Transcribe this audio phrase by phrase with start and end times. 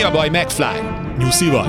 [0.00, 0.64] Mi a baj, McFly?
[1.18, 1.68] Nyuszi vagy?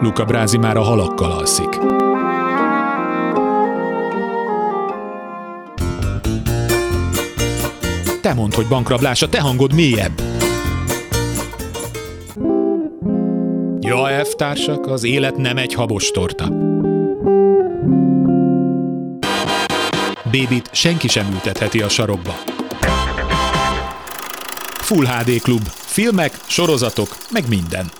[0.00, 1.68] Luca Brázi már a halakkal alszik.
[8.20, 10.20] Te mondd, hogy bankrablás, a te hangod mélyebb.
[13.80, 16.75] Ja, F társak, az élet nem egy habos torta.
[20.36, 22.38] Bébit senki sem ültetheti a sarokba.
[24.80, 25.66] Full HD Klub.
[25.68, 27.90] Filmek, sorozatok, meg minden.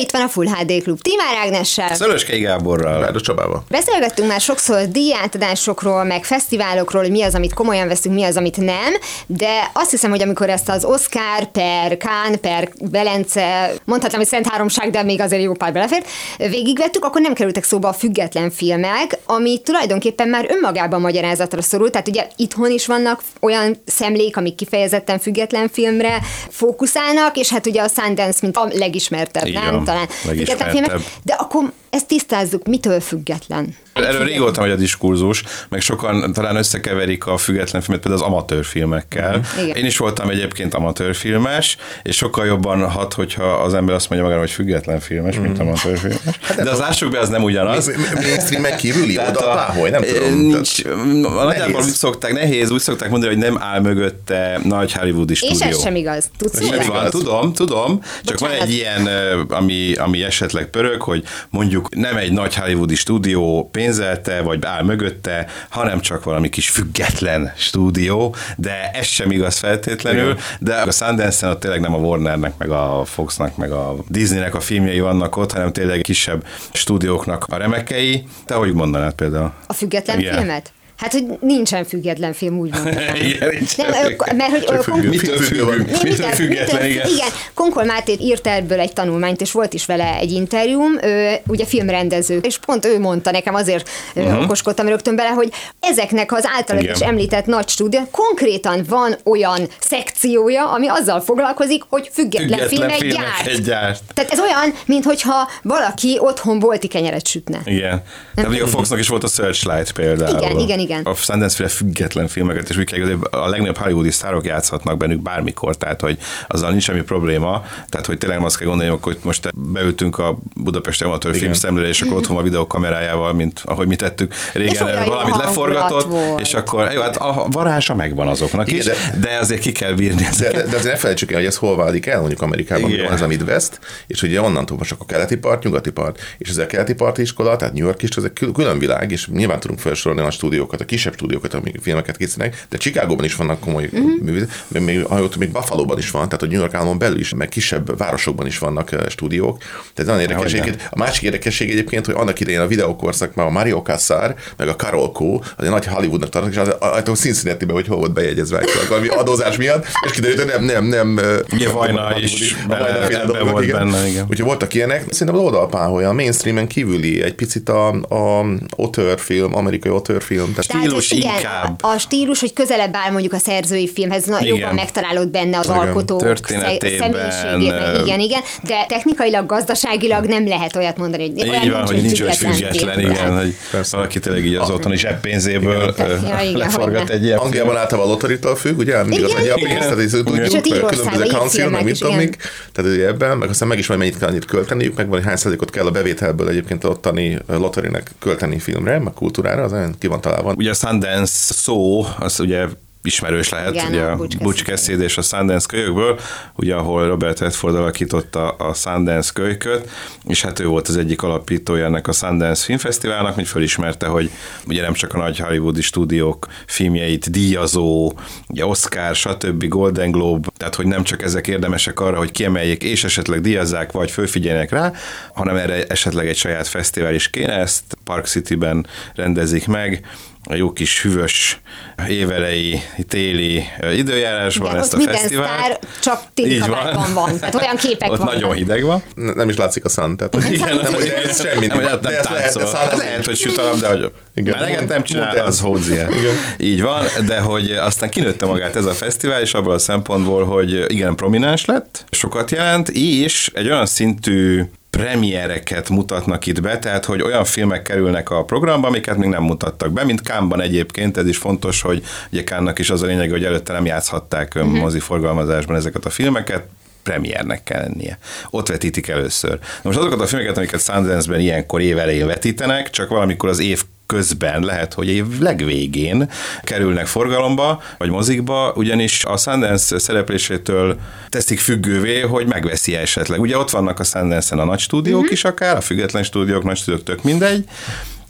[0.00, 1.94] Itt van a Full HD Klub Timár Ágnessel.
[1.94, 3.00] Szöröskei Gáborral.
[3.00, 3.64] Rádos Csabával.
[3.68, 8.56] Beszélgettünk már sokszor díjátadásokról, meg fesztiválokról, hogy mi az, amit komolyan veszünk, mi az, amit
[8.56, 8.94] nem,
[9.26, 14.46] de azt hiszem, hogy amikor ezt az Oscar per Kán per Belence, mondhatnám, hogy Szent
[14.46, 19.18] Háromság, de még azért jó pár belefért, végigvettük, akkor nem kerültek szóba a független filmek,
[19.26, 25.18] ami tulajdonképpen már önmagában magyarázatra szorul, tehát ugye itthon is vannak olyan szemlék, amik kifejezetten
[25.18, 29.88] független filmre fókuszálnak, és hát ugye a Sundance, mint a legismertebb, nem?
[29.90, 30.68] Talán legismertebb.
[30.68, 33.74] független filmek, de akkor ezt tisztázzuk, mitől független?
[33.92, 39.36] Erről régóta megy a diskurzus, meg sokan talán összekeverik a független filmet például az amatőrfilmekkel.
[39.38, 39.62] Mhm.
[39.64, 39.76] Igen.
[39.76, 44.44] Én is voltam egyébként amatőrfilmes, és sokkal jobban hat, hogyha az ember azt mondja magára,
[44.44, 45.66] hogy független filmes, mint Mhm.
[45.66, 46.38] amatőrfilmes.
[46.40, 47.90] Hát De az lássuk be, az nem ugyanaz.
[48.14, 50.34] Mainstreamen kívüli Tehát oda, a- bárhol, nem tudom.
[50.38, 50.84] Nincs,
[51.22, 55.66] nagyjából úgy szokták, nehéz, úgy szokták mondani, hogy nem áll mögötte nagy hollywoodi És stúdió.
[55.68, 56.30] ez sem igaz.
[56.38, 56.80] Tudsz Ez sem?
[56.80, 57.10] Így van, igaz.
[57.10, 58.58] tudom, tudom, csak Bocsánat.
[58.58, 59.06] van egy ilyen,
[59.48, 65.46] ami, ami esetleg pörög, hogy mondjuk nem egy nagy hollywoodi stúdió pénzelte, vagy áll mögötte,
[65.68, 71.60] hanem csak valami kis független stúdió, de ez sem igaz feltétlenül, de a Sundance-en ott
[71.60, 75.72] tényleg nem a Warnernek, meg a Foxnak, meg a Disneynek a filmjei vannak ott, hanem
[75.72, 78.28] tényleg kisebb stúdióknak a remekei.
[78.44, 79.52] Te hogy mondanád például?
[79.66, 80.34] A független Igen.
[80.34, 80.72] filmet?
[81.00, 82.68] Hát, hogy nincsen független film, úgy.
[83.22, 83.76] Igen, nincs.
[83.76, 85.08] Nem, mert hogy Csak függő.
[85.08, 85.86] Mitől Függő?
[86.02, 87.08] Mitől független, igen.
[87.08, 87.28] igen.
[87.54, 92.38] Konkol Máté írt ebből egy tanulmányt, és volt is vele egy interjúm, ő, ugye filmrendező,
[92.42, 94.42] és pont ő mondta nekem, azért uh-huh.
[94.42, 96.94] okoskodtam rögtön bele, hogy ezeknek az általad Igen.
[96.94, 103.12] is említett nagy stúdió, konkrétan van olyan szekciója, ami azzal foglalkozik, hogy független, Független filmek
[103.12, 103.62] gyárt.
[103.64, 104.02] gyárt.
[104.14, 107.60] Tehát ez olyan, mintha valaki otthon bolti kenyeret sütne.
[107.64, 108.02] Igen.
[108.34, 110.38] De még a Foxnak is volt a Searchlight például.
[110.38, 110.89] Igen, igen, igen.
[111.04, 115.76] A Sundance féle független filmeket, és úgy kell, a legnagyobb hollywoodi sztárok játszhatnak bennük bármikor,
[115.76, 116.18] tehát hogy
[116.48, 117.64] azzal nincs semmi probléma.
[117.88, 122.16] Tehát, hogy tényleg azt kell gondolni, hogy most beültünk a Budapesti Amatőr Filmszemlére, és akkor
[122.16, 126.40] otthon a videókamerájával, mint ahogy mi tettük régen, valamit leforgatott, volt.
[126.40, 129.92] és akkor jó, hát a varása megvan azoknak Igen, is, de- de azért ki kell
[129.92, 130.64] bírni De, ezeket.
[130.64, 132.92] de, de azért ne felejtsük el, hogy ez hol válik el, mondjuk Amerikában, Igen.
[132.94, 133.04] Igen.
[133.04, 136.48] van ez a Midwest, és ugye onnantól most csak a keleti part, nyugati part, és
[136.48, 139.26] ez a keleti parti iskola, tehát New York is, ez egy kül- külön világ, és
[139.28, 143.60] nyilván tudunk felsorolni a stúdiókat, a kisebb stúdiókat, amik filmeket készítenek, de Chicagóban is vannak
[143.60, 144.20] komoly uh-huh.
[144.22, 147.48] művészek, még, ott még Buffalo-ban is van, tehát a New York államon belül is, meg
[147.48, 149.58] kisebb városokban is vannak stúdiók.
[149.94, 150.52] Tehát nagyon érdekes.
[150.52, 150.88] Egyébként.
[150.90, 154.76] A másik érdekesség egyébként, hogy annak idején a videókorszak, már a Mario Kassar, meg a
[154.76, 158.12] Carol Co, az egy nagy Hollywoodnak tartanak, és az, az, az cincinnati hogy hol volt
[158.12, 161.20] bejegyezve valami adózás miatt, és kiderült, hogy nem, nem, nem.
[161.52, 164.22] Ugye Vajna is a volt benne, igen.
[164.30, 165.04] Úgyhogy voltak ilyenek.
[165.10, 168.46] Szerintem az oldalpáholya, a mainstreamen kívüli, egy picit a, a
[168.76, 170.00] authorfilm, amerikai.
[170.02, 171.82] Tehát Tehát Stílus ez igen, inkább.
[171.82, 174.54] A stílus, hogy közelebb áll mondjuk a szerzői filmhez, na, Igen.
[174.54, 175.78] jobban megtalálod benne az Igen.
[175.78, 178.02] alkotó Történetében, személyiségét.
[178.06, 182.20] Igen, igen, de technikailag, gazdaságilag nem lehet olyat mondani, hogy olyan Így van, hogy nincs
[182.20, 183.54] olyan független, igen, hogy
[183.90, 185.94] valaki tényleg így az Igen.
[185.98, 189.02] ö, Ja, igen, leforgat egy ilyen Angliában általában a lotoritól függ, ugye?
[189.02, 189.68] Mindig az Igen, egy igen.
[189.68, 192.36] pénzt, tehát ezt És tudjuk, különböző council, meg mit is, tudom még.
[192.72, 195.36] Tehát ugye ebben, meg aztán meg is majd mennyit kell annyit költeniük, meg vagy hány
[195.36, 200.06] százalékot kell a bevételből egyébként a ottani loterinek költeni filmre, meg kultúrára, az olyan ki
[200.06, 200.49] van találva.
[200.56, 202.66] Ugye a Sundance szó, az ugye
[203.02, 204.52] ismerős lehet, Igen, ugye a.
[204.64, 206.20] Cassidy és a Sundance kölyökből,
[206.56, 209.90] ugye ahol Robert Redford alakította a Sundance kölyköt,
[210.24, 214.30] és hát ő volt az egyik alapítója ennek a Sundance Filmfesztiválnak, hogy felismerte, hogy
[214.66, 218.12] ugye nem csak a nagy hollywoodi stúdiók filmjeit díjazó,
[218.48, 219.68] ugye Oscar, stb.
[219.68, 224.10] Golden Globe, tehát hogy nem csak ezek érdemesek arra, hogy kiemeljék és esetleg díjazzák, vagy
[224.10, 224.92] fölfigyeljenek rá,
[225.34, 230.04] hanem erre esetleg egy saját fesztivál is kéne, ezt Park City-ben rendezik meg,
[230.44, 231.60] a jó kis hűvös
[232.08, 233.64] évelei, téli
[233.96, 235.48] időjárásban Igen, ezt a fesztivált.
[235.58, 237.38] sztár csak téli kabátban van.
[237.38, 238.34] Tehát olyan képek Ott vannak.
[238.34, 239.02] nagyon hideg van.
[239.14, 241.66] Ne- Nem is látszik a szán, tehát Igen, nem, hogy ez semmi.
[241.66, 242.62] Nem, nem, De nem ezt lehet, táncol.
[242.62, 244.58] de szán- Lehet, hogy süt a de hogy Igen.
[244.58, 245.64] meleget nem csinál, az.
[245.90, 246.12] Igen.
[246.58, 250.84] Így van, de hogy aztán kinőtte magát ez a fesztivál, és abban a szempontból, hogy
[250.92, 254.62] igen, prominens lett, sokat jelent, és egy olyan szintű
[255.00, 259.92] premiereket mutatnak itt be, tehát hogy olyan filmek kerülnek a programba, amiket még nem mutattak
[259.92, 262.02] be, mint Kámban egyébként, ez is fontos, hogy
[262.32, 264.72] ugye Kánnak is az a lényeg, hogy előtte nem játszhatták uh-huh.
[264.72, 266.62] mozi forgalmazásban ezeket a filmeket,
[267.02, 268.18] premiernek kell lennie.
[268.50, 269.58] Ott vetítik először.
[269.58, 274.62] Na most azokat a filmeket, amiket Sundance-ben ilyenkor évelején vetítenek, csak valamikor az év közben,
[274.62, 276.30] lehet, hogy év legvégén
[276.62, 280.98] kerülnek forgalomba, vagy mozikba, ugyanis a Sundance szereplésétől
[281.28, 283.40] teszik függővé, hogy megveszi esetleg.
[283.40, 285.32] Ugye ott vannak a Sundance-en a nagy stúdiók uh-huh.
[285.32, 287.64] is akár, a független stúdiók, nagy stúdiók, tök mindegy,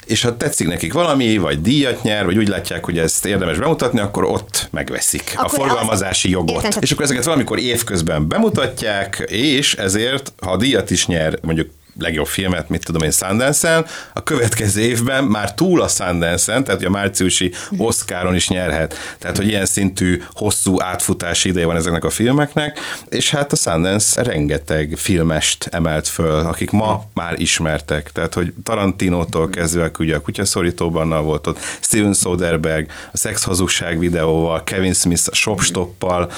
[0.07, 4.01] és ha tetszik nekik valami, vagy díjat nyer, vagy úgy látják, hogy ezt érdemes bemutatni,
[4.01, 6.33] akkor ott megveszik akkor a forgalmazási az...
[6.33, 6.65] jogot.
[6.65, 11.71] Értem, és akkor ezeket valamikor évközben bemutatják, és ezért, ha a díjat is nyer, mondjuk
[11.99, 16.91] legjobb filmet, mit tudom én, Sundance-en, a következő évben már túl a Sundance-en, tehát a
[16.91, 18.95] márciusi Oscaron is nyerhet.
[19.19, 22.79] Tehát, hogy ilyen szintű hosszú átfutási ideje van ezeknek a filmeknek,
[23.09, 28.11] és hát a Sundance rengeteg filmest emelt föl, akik ma már ismertek.
[28.13, 34.65] Tehát, hogy Tarantinótól kezdve, ugye a kutyaszorítóban volt ott, Steven Soderbergh, a Szex Hazugság videóval,
[34.65, 36.31] Kevin Smith a Shopstoppal,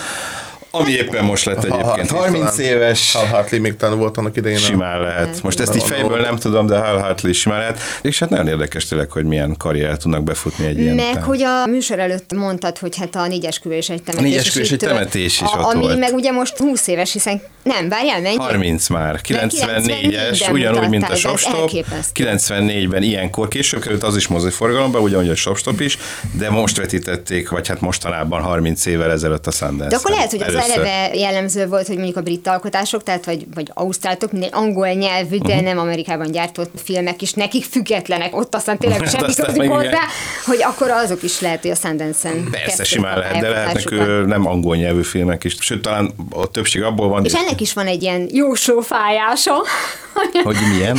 [0.75, 3.13] ami éppen most lett egyébként 30 éves.
[3.13, 4.59] Hal Hartley még talán volt annak idején.
[4.59, 5.43] Simán lehet.
[5.43, 7.81] Most ezt így fejből nem tudom, de Hal Hartley simán lehet.
[8.03, 10.95] És hát nagyon érdekes tényleg, hogy milyen karrier tudnak befutni egy ilyen.
[10.95, 11.23] Meg, után.
[11.23, 14.25] hogy a műsor előtt mondtad, hogy hát a négyes és egy temetés.
[14.25, 15.99] A négyes és egy temetés is a, ott Ami volt.
[15.99, 18.37] meg ugye most 20 éves, hiszen nem, várjál, mennyi?
[18.37, 19.21] 30 már.
[19.29, 21.71] 94-es, ugyanúgy, mint a Shopstop.
[22.15, 25.99] 94-ben ilyenkor, később került az is moziforgalomba, ugyanúgy a Shopstop is,
[26.39, 29.89] de most vetítették, vagy hát mostanában 30 évvel ezelőtt a Sundance.
[29.89, 33.47] De akkor lehet, hogy az eleve jellemző volt, hogy mondjuk a brit alkotások, tehát vagy,
[33.55, 35.63] vagy ausztráltok, minden angol nyelvű, de uh-huh.
[35.63, 40.01] nem Amerikában gyártott filmek is, nekik függetlenek, ott aztán tényleg semmi közük hozzá,
[40.45, 43.91] hogy akkor azok is lehet, hogy a Sundance-en Persze, simán lehet, de lehetnek
[44.27, 45.57] nem angol nyelvű filmek is.
[45.61, 47.25] Sőt, talán a többség abból van.
[47.25, 49.55] És ennek is van egy ilyen jóslófájása.
[50.45, 50.99] Hogy milyen?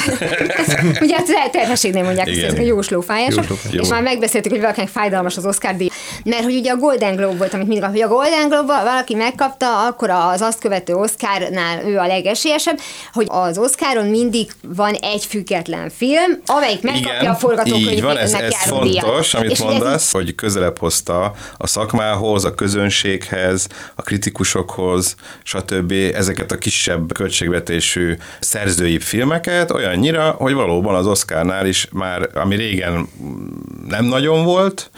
[1.02, 3.44] Ugye hát terhességnél mondják, hogy ez a jóslófájása.
[3.72, 3.82] Jó.
[3.82, 5.90] És már megbeszéltük, hogy valakinek fájdalmas az Oscar díj.
[6.24, 9.16] Mert hogy ugye a Golden Globe volt, amit mindig, hogy a Golden Globe valaki
[9.60, 12.80] megkapta, akkor az azt követő Oscarnál ő a legesélyesebb,
[13.14, 17.92] hogy az Oscaron mindig van egy független film, amelyik megkapja Igen, a forgatókönyvét.
[17.92, 20.12] Így van, ez, ez fontos, amit és mondasz, ez...
[20.12, 25.92] hogy közelebb hozta a szakmához, a közönséghez, a kritikusokhoz, stb.
[25.92, 33.10] ezeket a kisebb költségvetésű szerzői filmeket olyannyira, hogy valóban az Oscarnál is már, ami régen
[33.88, 34.90] nem nagyon volt,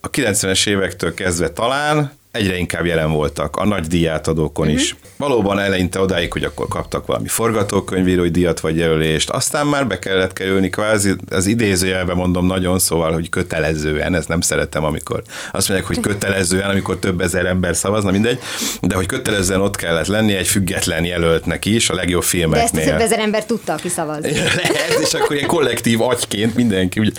[0.00, 4.80] a 90-es évektől kezdve talán egyre inkább jelen voltak a nagy díjátadókon uh-huh.
[4.80, 4.96] is.
[5.16, 10.32] Valóban eleinte odáig, hogy akkor kaptak valami forgatókönyvírói díjat vagy jelölést, aztán már be kellett
[10.32, 15.22] kerülni kvázi, az idézőjelben mondom nagyon, szóval, hogy kötelezően, ezt nem szeretem, amikor
[15.52, 18.38] azt mondják, hogy kötelezően, amikor több ezer ember szavazna, mindegy,
[18.80, 22.70] de hogy kötelezően ott kellett lenni egy független jelöltnek is, a legjobb filmeknél.
[22.72, 24.32] De ezt több ezer ember tudta, aki szavazni.
[24.32, 27.12] Lehet, és akkor ilyen kollektív agyként mindenki, úgy,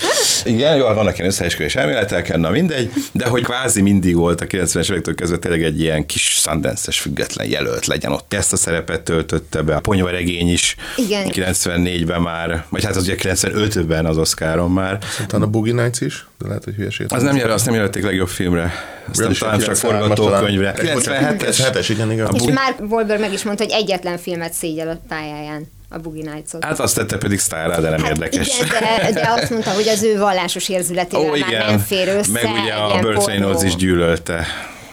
[0.44, 4.90] igen, jól vannak ilyen összeesküvés elméletek, na mindegy, de hogy kvázi mindig volt a 90-es
[5.02, 8.34] évektől kezdve tényleg egy ilyen kis sundance független jelölt legyen ott.
[8.34, 10.76] Ezt a szerepet töltötte be a ponyvaregény is.
[10.96, 11.28] Igen.
[11.32, 14.98] 94-ben már, vagy hát az ugye 95-ben az Oscaron már.
[15.24, 17.06] Utána a Boogie Nights is, de lehet, hogy hülyeség.
[17.10, 18.74] Az nem, jel, azt nem jelölték legjobb filmre.
[19.10, 20.74] Aztán talán csak forgatókönyvre.
[20.78, 22.30] 97-es, 97-es, igen, igen.
[22.34, 26.64] És Mark Wahlberg meg is mondta, hogy egyetlen filmet szégyel a pályáján a Boogie Nights-ot.
[26.64, 28.48] Hát azt tette pedig sztárra, de nem hát érdekes.
[28.48, 32.32] Igen, de, de, azt mondta, hogy az ő vallásos érzületével Ó, már nem fér össze.
[32.32, 34.46] Meg ugye a Burt is gyűlölte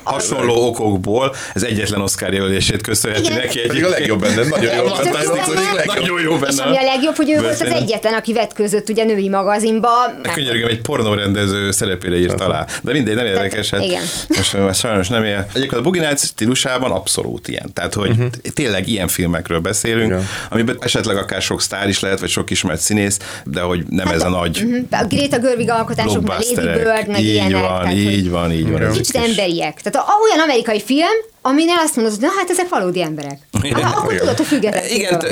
[0.09, 3.61] hasonló okokból ez egyetlen Oscar jelölését köszönheti neki.
[3.61, 5.85] Egy a legjobb benne, nagyon jó benne.
[5.87, 6.53] Nagyon jó benne.
[6.53, 9.89] És ami a legjobb, hogy ő volt az egyetlen, aki vetközött ugye női magazinba.
[10.33, 12.67] Könyörgöm, egy pornórendező szerepére írt alá.
[12.83, 13.71] De mindegy, nem érdekes.
[13.71, 14.03] Hát igen.
[14.29, 15.47] Most már sajnos nem él.
[15.55, 17.73] Egyébként a Nights stílusában abszolút ilyen.
[17.73, 18.27] Tehát, hogy uh-huh.
[18.55, 20.27] tényleg ilyen filmekről beszélünk, igen.
[20.49, 24.15] amiben esetleg akár sok sztár is lehet, vagy sok ismert színész, de hogy nem hát
[24.15, 24.87] ez a nagy uh-huh.
[24.91, 27.61] A Greta Gerwig alkotások, Lady Bird, meg így ilyenek.
[27.61, 28.91] Van, tehát, így van, így van.
[28.91, 29.81] Kicsit emberiek.
[29.81, 33.39] Tehát olyan amerikai film, aminél azt mondod, hogy na hát ezek valódi emberek.
[33.73, 34.85] Hát, akkor tudod, hogy független.
[34.89, 35.23] Igen,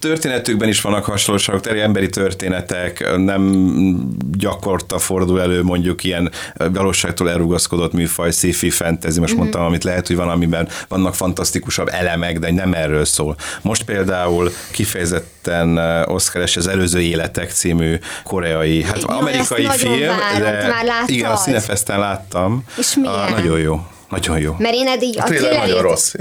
[0.00, 3.70] történetükben is vannak hasonlóságok, teri emberi történetek, nem
[4.38, 6.30] gyakorta fordul elő mondjuk ilyen
[6.72, 9.40] valóságtól elrugaszkodott műfaj, sci-fi, fantasy, most mm-hmm.
[9.40, 13.36] mondtam, amit lehet, hogy van, amiben vannak fantasztikusabb elemek, de nem erről szól.
[13.62, 20.66] Most például kifejezetten Oscar-es az Előző Életek című koreai, hát Jó, amerikai film, várom, de
[20.68, 22.64] már igen, a Cinefesten láttam.
[22.78, 23.14] És milyen?
[23.14, 23.80] A, nagyon jó.
[24.10, 24.54] Nagyon jó.
[24.58, 26.14] Mert én eddig A trailer nagyon trailerét- rossz.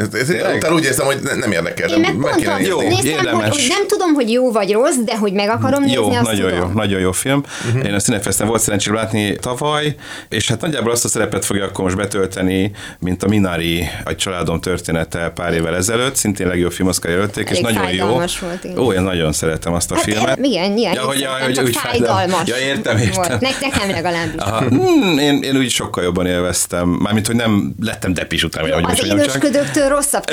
[0.57, 1.89] Utána úgy érzem, hogy ne- nem érdekel.
[1.89, 2.67] Én meg meg pont azt.
[2.67, 3.49] Jó, néztem, hogy, érdemes.
[3.49, 6.49] hogy nem tudom, hogy jó vagy rossz, de hogy meg akarom Jó, nézni, azt nagyon
[6.49, 6.67] tudom.
[6.69, 7.43] jó, nagyon jó film.
[7.67, 7.85] Uh-huh.
[7.85, 9.95] Én a Cinefesten volt szerencsém látni tavaly,
[10.29, 14.59] és hát nagyjából azt a szerepet fogja akkor most betölteni, mint a Minari, a családom
[14.61, 18.05] története pár évvel ezelőtt, szintén legjobb film Oscar jelölték, és nagyon jó.
[18.05, 18.77] volt, igen.
[18.77, 20.39] Ó, én nagyon szeretem azt a Hát, filmet.
[20.41, 22.41] igen, ilyen, ja, hogy, ja, hogy csak úgy fájdalmas.
[22.47, 23.13] Ja, értem, értem.
[23.15, 23.41] Volt.
[23.41, 24.41] Ne, nekem legalábbis.
[24.41, 26.87] Aha, hmm, én, én úgy sokkal jobban élveztem.
[26.89, 30.23] Mármint, hogy nem lettem depis után, vagy ahogy Az idősködőktől rosszabb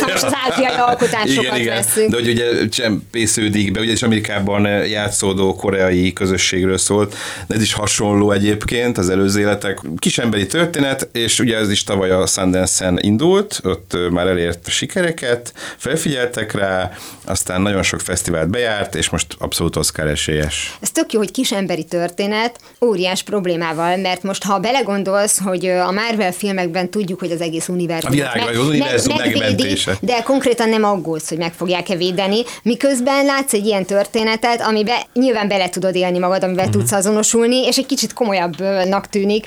[0.00, 1.74] ha most az ázsiai alkotásokat igen, igen.
[1.74, 2.10] veszünk.
[2.10, 7.14] De hogy ugye csempésződik be, ugye és Amerikában játszódó koreai közösségről szólt,
[7.46, 9.78] de ez is hasonló egyébként az előző életek.
[9.98, 15.52] Kisemberi történet, és ugye ez is tavaly a Sundance-en indult, ott ö, már elért sikereket,
[15.76, 16.90] felfigyeltek rá,
[17.24, 20.76] aztán nagyon sok fesztivált bejárt, és most abszolút Oscar esélyes.
[20.80, 25.90] Ez tök jó, hogy kisemberi történet, óriás problémával, mert most ha belegondolsz, hogy ö, a
[25.90, 29.96] Marvel filmekben tudjuk, hogy az egész univerzum A világ, vagy az univerzum megmentése.
[30.00, 35.48] de konkrétan nem aggódsz, hogy meg fogják-e védeni, miközben látsz egy ilyen történetet, amiben nyilván
[35.48, 36.80] bele tudod élni magad, amivel uh-huh.
[36.80, 39.44] tudsz azonosulni, és egy kicsit komolyabbnak tűnik,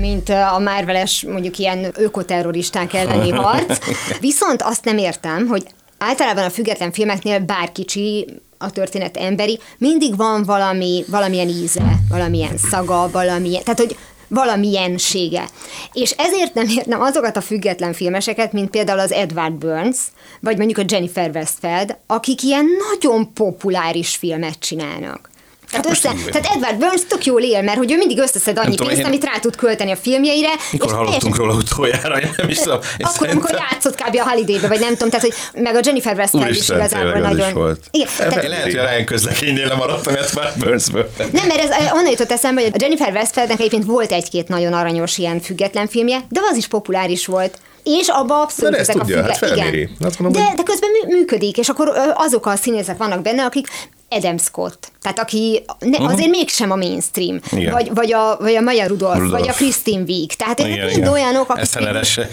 [0.00, 3.78] mint a Marveles mondjuk ilyen ökoterroristák elleni harc.
[4.20, 5.62] Viszont azt nem értem, hogy
[5.98, 8.26] általában a független filmeknél bár kicsi
[8.58, 13.96] a történet emberi, mindig van valami, valamilyen íze, valamilyen szaga, valamilyen, tehát hogy
[14.28, 15.48] valamilyensége.
[15.92, 19.98] És ezért nem értem azokat a független filmeseket, mint például az Edward Burns,
[20.40, 25.32] vagy mondjuk a Jennifer Westfeld, akik ilyen nagyon populáris filmet csinálnak.
[25.76, 28.70] Tehát, most össze, tehát Edward Burns tök jól él, mert hogy ő mindig összeszed annyi
[28.70, 30.48] tudom, pénzt, én- amit rá tud költeni a filmjeire.
[30.72, 32.78] Mikor és hallottunk teljesen- róla utoljára, én nem is tudom.
[32.98, 34.16] Én akkor, amikor szerintem- játszott kb.
[34.20, 37.46] a Holiday-be, vagy nem tudom, tehát, hogy meg a Jennifer Westphal is igazából nagyon...
[37.48, 37.80] is volt.
[37.90, 41.10] Igen, tehát, Én lehet, hogy a Ryan közlegénynél lemaradtam Edward Burnsből.
[41.32, 45.18] nem, mert ez onnan jutott eszembe, hogy a Jennifer Westfeldnek egyébként volt egy-két nagyon aranyos
[45.18, 47.58] ilyen független filmje, de az is populáris volt.
[47.82, 49.88] És abba abszolút De ezek tudja, a hát felméri.
[50.00, 53.44] Azt mondom, de, hogy- de közben mű, működik, és akkor azok a színészek vannak benne,
[53.44, 53.66] akik
[54.08, 57.72] Adam Scott, tehát aki ne, azért mégsem a mainstream, Igen.
[57.72, 59.40] vagy, vagy, a, vagy a Maya Rudolph, Rudolph.
[59.40, 61.12] vagy a Christine Wiig, tehát ezek Igen, mind igen.
[61.12, 61.64] olyanok, akik...
[61.64, 62.32] SNL-esek.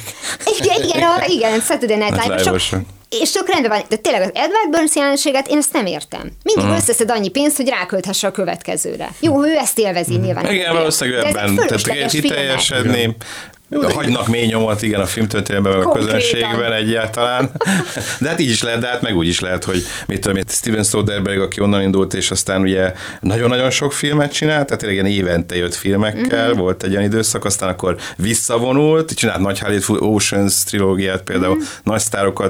[0.59, 2.59] Igen, igen, a, igen, Saturday Night Live,
[3.19, 6.21] és csak rendben van, de tényleg az Edward Burns jelenséget én ezt nem értem.
[6.43, 6.75] Mindig uh-huh.
[6.75, 9.09] összeszed annyi pénzt, hogy rákölthesse a következőre.
[9.19, 10.43] Jó, ő ezt élvezi nyilván.
[10.43, 10.53] Mhm.
[10.53, 12.13] Igen, valószínűleg ebben tehát fölösleges
[13.71, 13.89] filmek.
[13.89, 14.13] teljesedni.
[14.15, 17.49] Hagynak mély nyomot, igen, a filmtörténelemben, meg a közönségben egyáltalán.
[18.19, 20.83] De hát így is lehet, de hát meg úgy is lehet, hogy mit tudom, Steven
[20.83, 25.55] Soderbergh, aki onnan indult, és aztán ugye nagyon-nagyon sok filmet csinált, tehát tényleg ilyen évente
[25.55, 26.59] jött filmekkel, Mhm.
[26.59, 32.49] volt egy olyan időszak, aztán akkor visszavonult, csinált nagy Hollywood Oceans trilógiát például, nagy sztárokkal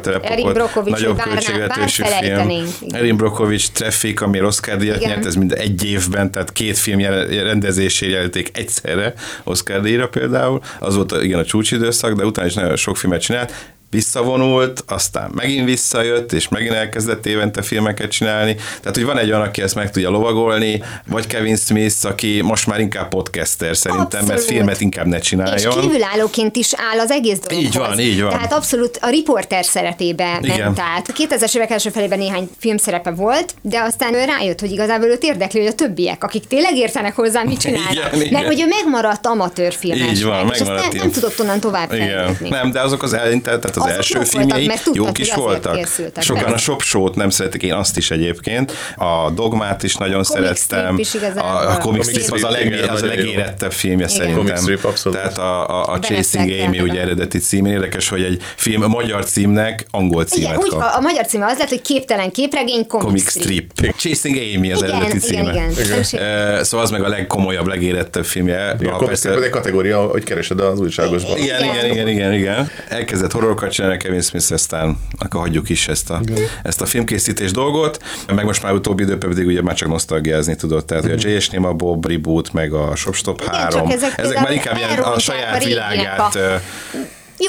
[0.54, 2.66] Brockovich, nagyobb költségvetésű film.
[2.90, 5.10] Erin Brockovich, Traffic, ami Oscar díjat Igen.
[5.10, 7.00] nyert, ez mind egy évben, tehát két film
[7.44, 9.14] rendezésére jelölték egyszerre
[9.44, 10.62] Oscar díjra például.
[10.80, 13.54] Az volt igen a csúcsidőszak, de utána is nagyon sok filmet csinált.
[13.92, 18.56] Visszavonult, aztán megint visszajött, és megint elkezdett évente filmeket csinálni.
[18.56, 22.68] Tehát, hogy van egy olyan, aki ezt meg tudja lovagolni, vagy Kevin Smith, aki most
[22.68, 24.46] már inkább podcaster szerintem, mert Abszolút.
[24.56, 25.80] filmet inkább ne És csináljon.
[25.82, 27.74] kívülállóként is áll az egész dologhoz.
[27.74, 28.30] Így van, így van.
[28.32, 30.60] Tehát abszolút a riporter szerepébe Igen.
[30.60, 31.10] ment át.
[31.10, 35.24] A 2000-es évek első felében néhány filmszerepe volt, de aztán ő rájött, hogy igazából őt
[35.24, 37.92] érdekli, hogy a többiek, akik tényleg értenek hozzá, mit csinálnak.
[37.92, 38.32] Igen, igen.
[38.32, 40.10] Mert hogy ő megmaradt amatőr filmes.
[40.12, 42.38] Így van, és azt megmaradt nem, ilyen- nem tudott onnan tovább Igen.
[42.50, 45.76] Nem, de azok az eleinte, tehát az Azok első voltak, filmjei tudtad, jók is voltak.
[45.76, 46.56] készültek, Sokan persze.
[46.58, 48.72] a Shop Show-t nem szeretik, én azt is egyébként.
[48.96, 50.98] A Dogmát is nagyon Comic szerettem.
[51.04, 53.72] strip is a, a Comic Comic Strip az strip, a, leg, igen, az a legérettebb
[53.72, 54.36] filmje szerintem.
[54.46, 55.18] Comic strip, abszolút.
[55.18, 59.26] Tehát a, a, a Chasing Amy, ugye eredeti címén érdekes, hogy egy film a magyar
[59.26, 60.82] címnek angol Igen, címet úgy, kap.
[60.82, 63.72] a, a magyar címe az lett, hogy képtelen képregény, comic, Comic Strip.
[63.98, 65.52] Chasing Amy az Igen, eredeti igen, címe.
[65.52, 66.04] igen.
[66.04, 68.76] Sé- Eh, Szóval az meg a legkomolyabb, legérettebb filmje.
[68.80, 71.38] Igen, akkor persze- ez egy kategória, hogy keresed az újságosban.
[71.38, 72.70] igen, igen, igen, igen, igen.
[72.90, 76.22] Elkezdett horrorokat csinálni Kevin Smith, aztán akkor hagyjuk is ezt a,
[76.64, 78.04] ezt a filmkészítés dolgot,
[78.36, 81.50] meg most már utóbbi időben pedig ugye már csak nosztalgiázni tudott, tehát hogy a J.S.
[81.50, 85.14] Néma Bob reboot, meg a Shopstop Igen, 3, csak ezek ezek már inkább ilyen a
[85.14, 86.62] a saját világát, a-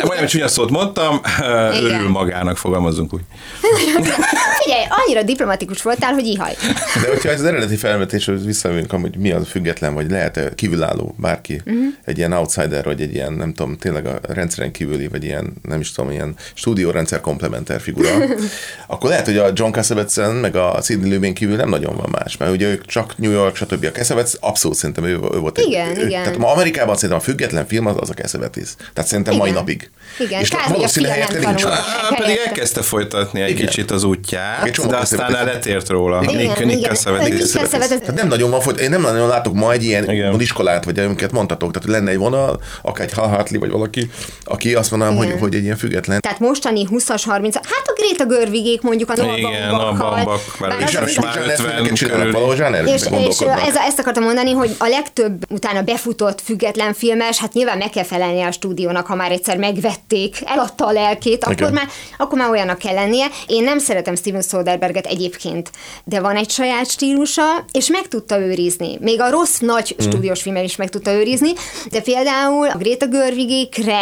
[0.01, 1.21] Jó, majdnem csúnya szót mondtam,
[1.83, 3.21] örül magának, fogalmazunk úgy.
[4.63, 6.55] Figyelj, annyira diplomatikus voltál, hogy ihaj.
[7.03, 11.15] De hogyha ez az eredeti felvetésről visszamegyünk, hogy mi az a független, vagy lehet-e kívülálló
[11.19, 11.85] bárki, uh-huh.
[12.05, 15.81] egy ilyen outsider, vagy egy ilyen, nem tudom, tényleg a rendszeren kívüli, vagy ilyen, nem
[15.81, 18.09] is tudom, ilyen stúdiórendszer komplementer figura,
[18.87, 22.37] akkor lehet, hogy a John Cassavetes-en, meg a Sidney Lumet kívül nem nagyon van más,
[22.37, 23.85] mert ugye ők csak New York, stb.
[23.85, 25.59] A Cassavetes abszolút szerintem ő, ő volt.
[25.59, 26.23] Igen, ő, igen.
[26.23, 28.75] Tehát ma Amerikában szerintem a független film az, az a Cassavetes.
[28.93, 29.61] Tehát szerintem mai Igen.
[29.61, 29.82] napig.
[30.19, 30.31] Végig.
[30.31, 31.63] Igen, és kár, nem helyette nincs.
[32.17, 33.67] pedig elkezdte folytatni egy Igen.
[33.67, 36.21] kicsit az útját, de aztán letért róla.
[36.83, 40.41] Cassavetes- Tehát nem nagyon van, folyt- én nem nagyon látok ma egy ilyen Igen.
[40.41, 44.11] iskolát, vagy amiket mondtatok, tehát hogy lenne egy vonal, akár egy Hal Hartley, vagy valaki,
[44.45, 46.21] aki azt mondanám, hogy, hogy egy ilyen független.
[46.21, 49.15] Tehát mostani 20-as, 30 hát a Gréta Görvigék mondjuk a
[50.89, 52.89] is az most már Zsáner 50 filmeket csinálnak körül.
[52.89, 53.03] és,
[53.41, 57.91] és ez, ezt akartam mondani, hogy a legtöbb utána befutott független filmes, hát nyilván meg
[57.91, 61.89] kell felelni a stúdiónak, ha már egyszer megvették, eladta a lelkét, akkor már,
[62.19, 63.27] akkor már olyanak kell lennie.
[63.47, 65.71] Én nem szeretem Steven Soderberget egyébként,
[66.05, 68.97] de van egy saját stílusa, és meg tudta őrizni.
[69.01, 70.07] Még a rossz nagy Hmm.
[70.11, 71.53] stúdiós filmmel is meg tudta őrizni,
[71.91, 74.01] de például a Greta Görvigékre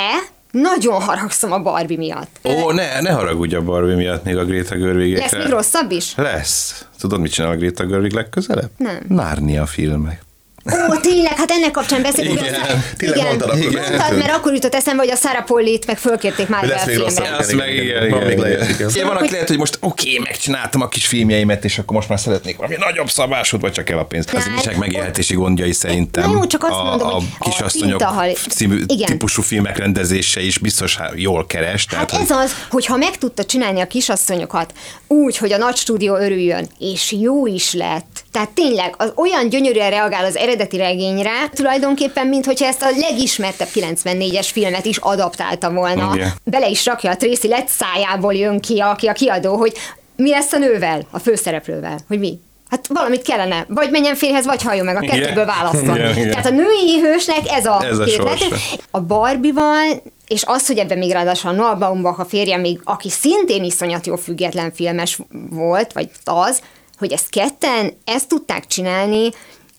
[0.51, 2.39] nagyon haragszom a Barbie miatt.
[2.45, 5.23] Ó, ne, ne haragudj a Barbie miatt még a Greta Görvigekre.
[5.23, 6.13] Lesz még rosszabb is?
[6.17, 6.85] Lesz.
[7.01, 8.71] Tudod, mit csinál a Greta Görvig legközelebb?
[8.77, 8.99] Nem.
[9.09, 10.23] Nárnia filmek.
[10.67, 12.41] Ó, tényleg, hát ennek kapcsán beszéltünk.
[12.41, 14.23] Igen, össze- tényleg igen, mondtad, akkor mondtad, beszéltünk.
[14.23, 17.25] mert akkor jutott eszembe, hogy a Sarah Pollit meg fölkérték már Lesz még rosszabb.
[17.25, 17.37] filmre.
[17.39, 18.19] Azt Igen, meg igen, igen, igen.
[18.19, 18.69] Van igen, igen.
[18.71, 18.89] igen.
[18.91, 22.19] Igen, van, aki lehet, hogy most oké, megcsináltam a kis filmjeimet, és akkor most már
[22.21, 24.33] szeretnék valami nagyobb szabásút, vagy csak el a pénzt.
[24.35, 26.31] Az Hát- nincsenek megélhetési gondjai szerintem.
[26.31, 28.03] Na jó, csak azt a, mondom, a hogy a kisasszonyok
[28.49, 29.07] című Igen.
[29.07, 31.85] típusú filmek rendezése is biztos hát jól keres.
[31.85, 34.73] Tehát, Hát ez az, hogy ha meg tudta csinálni a kisasszonyokat
[35.13, 39.91] úgy, hogy a nagy stúdió örüljön, és jó is lett, tehát tényleg az olyan gyönyörűen
[39.91, 46.11] reagál az eredeti regényre, tulajdonképpen, mint hogyha ezt a legismertebb 94-es filmet is adaptálta volna.
[46.15, 46.33] Igen.
[46.45, 49.73] Bele is rakja a Tracy Lett szájából jön ki, aki a kiadó, hogy
[50.17, 52.39] mi lesz a nővel, a főszereplővel, hogy mi.
[52.71, 55.99] Hát valamit kellene, vagy menjen férhez, vagy halljon meg, a kettőből választani.
[55.99, 56.31] Igen, igen.
[56.31, 58.57] Tehát a női hősnek ez a, Ez a két sorsa.
[58.91, 63.11] a Barbie-val, és az, hogy ebben még ráadásul a Noah Baumbach a férje még, aki
[63.11, 65.19] szintén iszonyat jó független filmes
[65.51, 66.61] volt, vagy az,
[66.99, 69.31] hogy ezt ketten, ezt tudták csinálni,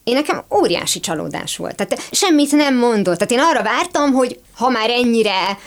[0.03, 1.75] én nekem óriási csalódás volt.
[1.75, 3.17] Tehát semmit nem mondott.
[3.17, 5.57] Tehát én arra vártam, hogy ha már ennyire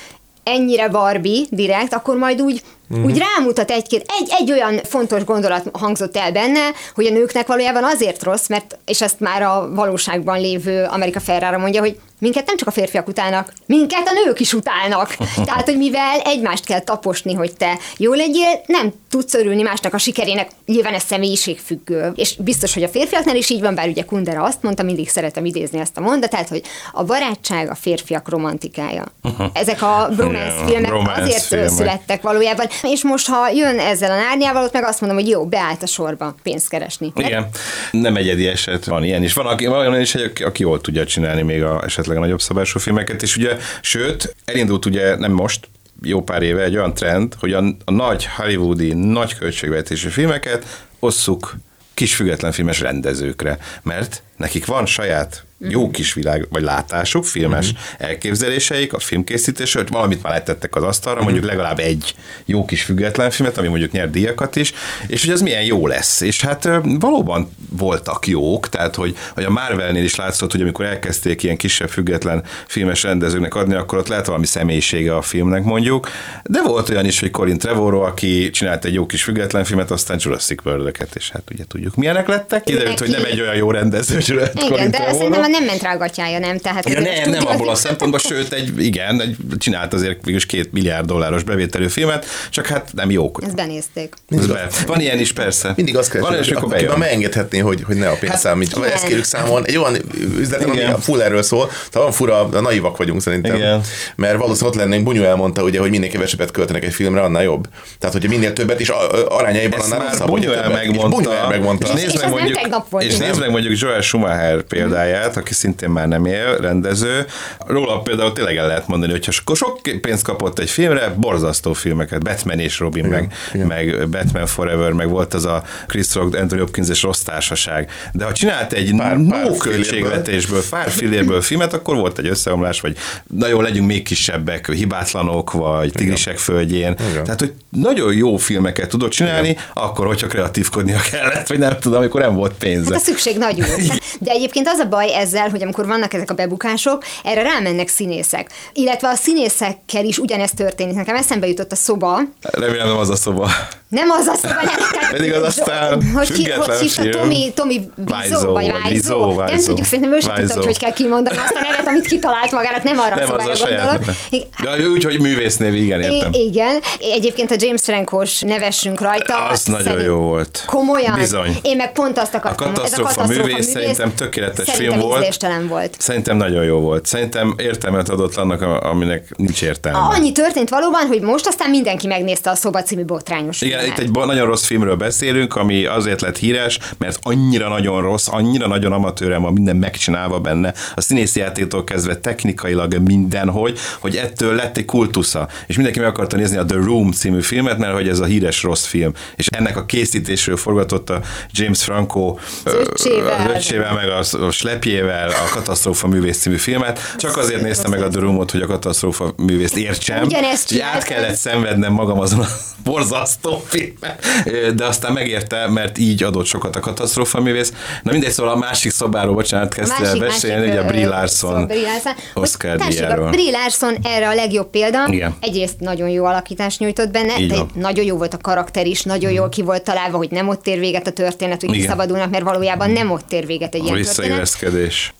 [0.42, 3.06] ennyire Barbie direkt, akkor majd úgy, uh-huh.
[3.06, 7.84] úgy rámutat egy-két, egy, egy olyan fontos gondolat hangzott el benne, hogy a nőknek valójában
[7.84, 12.56] azért rossz, mert, és ezt már a valóságban lévő Amerika Ferrara mondja, hogy minket nem
[12.56, 15.16] csak a férfiak utálnak, minket a nők is utálnak.
[15.44, 19.98] Tehát, hogy mivel egymást kell taposni, hogy te jó legyél, nem tudsz örülni másnak a
[19.98, 22.12] sikerének, nyilván ez személyiségfüggő.
[22.14, 25.44] És biztos, hogy a férfiaknál is így van, bár ugye Kundera azt mondta, mindig szeretem
[25.44, 26.62] idézni ezt a mondatát, hogy
[26.92, 29.04] a barátság a férfiak romantikája.
[29.52, 31.68] Ezek a bromance Igen, filmek romance azért filmek.
[31.68, 32.66] születtek valójában.
[32.82, 35.86] És most, ha jön ezzel a nárnyával, ott meg azt mondom, hogy jó, beállt a
[35.86, 37.12] sorba pénzt keresni.
[37.16, 37.48] Igen,
[37.90, 39.32] nem egyedi eset, van ilyen is.
[39.32, 42.40] Van, aki, van olyan is, aki, aki jól tudja csinálni még a, esetleg a nagyobb
[42.40, 45.68] szabású filmeket, és ugye, sőt, elindult ugye nem most,
[46.02, 51.56] jó pár éve egy olyan trend, hogy a, a nagy hollywoodi, nagy költségvetésű filmeket osszuk
[51.94, 58.92] kis független filmes rendezőkre, mert nekik van saját jó kis világ, vagy látásuk, filmes elképzeléseik,
[58.92, 63.58] a filmkészítésről, hogy valamit már letettek az asztalra, mondjuk legalább egy jó kis független filmet,
[63.58, 64.72] ami mondjuk nyer díjakat is,
[65.06, 66.20] és hogy az milyen jó lesz.
[66.20, 71.42] És hát valóban voltak jók, tehát hogy, hogy a Marvelnél is látszott, hogy amikor elkezdték
[71.42, 76.08] ilyen kisebb független filmes rendezőknek adni, akkor ott lehet valami személyisége a filmnek mondjuk,
[76.44, 80.18] de volt olyan is, hogy Colin Trevorrow, aki csinált egy jó kis független filmet, aztán
[80.20, 84.18] Jurassic world és hát ugye tudjuk milyenek lettek, kiderült, hogy nem egy olyan jó rendező,
[84.18, 85.16] Igen, Colin de Trevorrow.
[85.16, 86.58] szerintem nem ment rá a gatyája, nem?
[86.58, 90.72] Tehát Ja, nem, nem abból a szempontból, sőt, egy, igen, egy, csinált azért végülis két
[90.72, 93.40] milliárd dolláros bevételű filmet, csak hát nem jók.
[93.42, 94.14] Ezt benézték.
[94.28, 94.68] Ez be.
[94.86, 95.72] Van ilyen is, persze.
[95.76, 96.98] Mindig azt Van, és akkor bejön.
[96.98, 98.72] megengedhetné, hogy, hogy ne a pénz Hát, számít.
[98.76, 98.90] igen.
[98.90, 99.64] Ezt kérjük számon.
[99.66, 99.96] Egy olyan
[100.38, 103.54] üzlet, ami full erről szól, talán fura, naivak vagyunk szerintem.
[103.54, 103.80] Igen.
[104.16, 107.68] Mert valószínűleg ott lennénk, Bunyó elmondta, ugye, hogy minél kevesebbet költenek egy filmre, annál jobb.
[107.98, 110.82] Tehát, hogyha minél többet, és a- arányaiban annál rosszabb, Bunyuel többet.
[110.82, 111.46] És megmondta.
[111.48, 111.86] Megmondta.
[111.86, 112.58] És nézd meg mondjuk,
[112.98, 117.26] és nézd meg mondjuk Joel Schumacher példáját, aki szintén már nem él, rendező.
[117.66, 122.22] Róla például tényleg el lehet mondani, hogy ha sok- pénzt kapott egy filmre, borzasztó filmeket,
[122.22, 126.88] Batman és Robin, meg, meg Batman Forever, meg volt az a Chris Rock, Anthony Hopkins
[126.88, 127.90] és rossz társaság.
[128.12, 132.80] De ha csinált egy Pár- no pár költségvetésből, pár fillérből filmet, akkor volt egy összeomlás,
[132.80, 132.96] vagy
[133.38, 136.96] na jó, legyünk még kisebbek, hibátlanok, vagy Tigrisek földjén.
[137.10, 137.24] Igen.
[137.24, 142.20] Tehát, hogy nagyon jó filmeket tudott csinálni, akkor, hogyha kreatívkodnia kellett, vagy nem tudom, amikor
[142.20, 142.92] nem volt pénze.
[142.92, 144.02] Hát a szükség nagy volt.
[144.24, 148.50] De egyébként az a baj ezzel, hogy amikor vannak ezek a bebukások, erre rámennek színészek.
[148.72, 150.94] Illetve a színészekkel is ugyanezt történik.
[150.94, 153.50] Nekem eszembe jutott a szoba, Remélem nem az a szoba.
[153.94, 154.52] Nem az a nem.
[154.92, 157.08] Tehát, Pedig az aztán hogy ki, hogy hívta.
[157.18, 157.88] Tomi, Tomi
[158.22, 161.60] Vizó, vagy Vizó, nem tudjuk, szerintem ő sem tudta, hogy hogy kell kimondani azt a
[161.70, 164.14] nevet, amit kitalált magának, nem arra a Nem az a gondolok.
[164.62, 166.32] De úgy, hogy művésznév, igen, értem.
[166.32, 166.80] I- igen.
[167.00, 169.46] Egyébként a James Frankos nevessünk rajta.
[169.46, 170.62] Az nagyon jó volt.
[170.66, 171.14] Komolyan.
[171.18, 171.56] Bizony.
[171.62, 172.72] Én meg pont azt A akartam.
[172.84, 175.96] ez katasztrófa művész szerintem tökéletes Szerintem film ízléstelen volt.
[175.98, 177.06] Szerintem nagyon jó volt.
[177.06, 179.98] Szerintem értelmet adott annak, a- aminek nincs értelme.
[179.98, 183.98] Annyi történt valóban, hogy most aztán mindenki megnézte a Szoba című botrányos Igen, filmet.
[183.98, 188.66] itt egy nagyon rossz filmről beszélünk, ami azért lett híres, mert annyira nagyon rossz, annyira
[188.66, 194.76] nagyon amatőren van minden megcsinálva benne, a színészi játéktól kezdve technikailag mindenhogy, hogy ettől lett
[194.76, 195.48] egy kultusza.
[195.66, 198.62] És mindenki meg akarta nézni a The Room című filmet, mert hogy ez a híres
[198.62, 199.12] rossz film.
[199.36, 201.20] És ennek a készítésről forgatott a
[201.50, 203.46] James Franco öccsével.
[203.46, 207.00] az öccsével, meg a, a slepjével a Katasztrófa művész című filmet.
[207.16, 210.24] Csak azért néztem meg a The Roomot, hogy a katasztrófa művészt értsem.
[210.24, 212.46] Ugyanezt át kellett szenvednem magam azon a
[212.84, 214.76] borzasztó filmen.
[214.76, 217.72] De aztán megérte, mert így adott sokat a katasztrófa művész.
[218.02, 222.14] Na mindegy, szóval a másik szobáról, bocsánat, kezdtél el beszélni, ugye a Brie Larson szóval
[222.34, 223.30] Oscar a díjáról.
[223.30, 225.06] Brie Larson erre a legjobb példa.
[225.06, 225.34] Igen.
[225.40, 229.48] Egyrészt nagyon jó alakítást nyújtott benne, de nagyon jó volt a karakter is, nagyon jól
[229.48, 232.28] ki volt találva, hogy nem ott ér véget a történet, hogy Igen.
[232.30, 234.52] mert valójában nem ott ér véget egy A ilyen történet.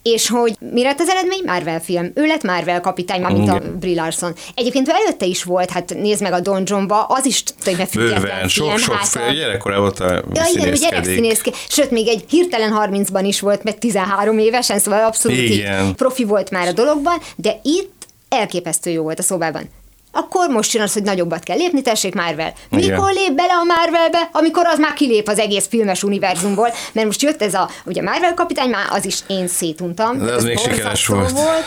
[0.03, 1.43] És hogy mi lett az eredmény?
[1.45, 2.11] Marvel film.
[2.15, 3.79] Ő lett Marvel kapitány, mármint a Igen.
[3.79, 4.35] Brie Larson.
[4.55, 8.49] Egyébként előtte is volt, hát nézd meg a Don Johnba, az is tényleg független Film.
[8.49, 11.51] sok-sok hát fél, gyerekkorában volt a Ja, igen, gyerekszínészke.
[11.69, 15.95] Sőt, még egy hirtelen 30-ban is volt, meg 13 évesen, szóval abszolút így Igen.
[15.95, 17.93] profi volt már a dologban, de itt
[18.29, 19.69] elképesztő jó volt a szobában.
[20.17, 22.53] Akkor most jön az, hogy nagyobbat kell lépni, tessék Marvel.
[22.71, 23.13] Mikor Igen.
[23.13, 24.29] lép bele a Marvelbe?
[24.33, 28.35] Amikor az már kilép az egész filmes univerzumból, mert most jött ez a, ugye Marvel
[28.35, 30.19] kapitány, már az is én szétuntam.
[30.19, 31.65] De az Ez még sikeres borzasztó volt.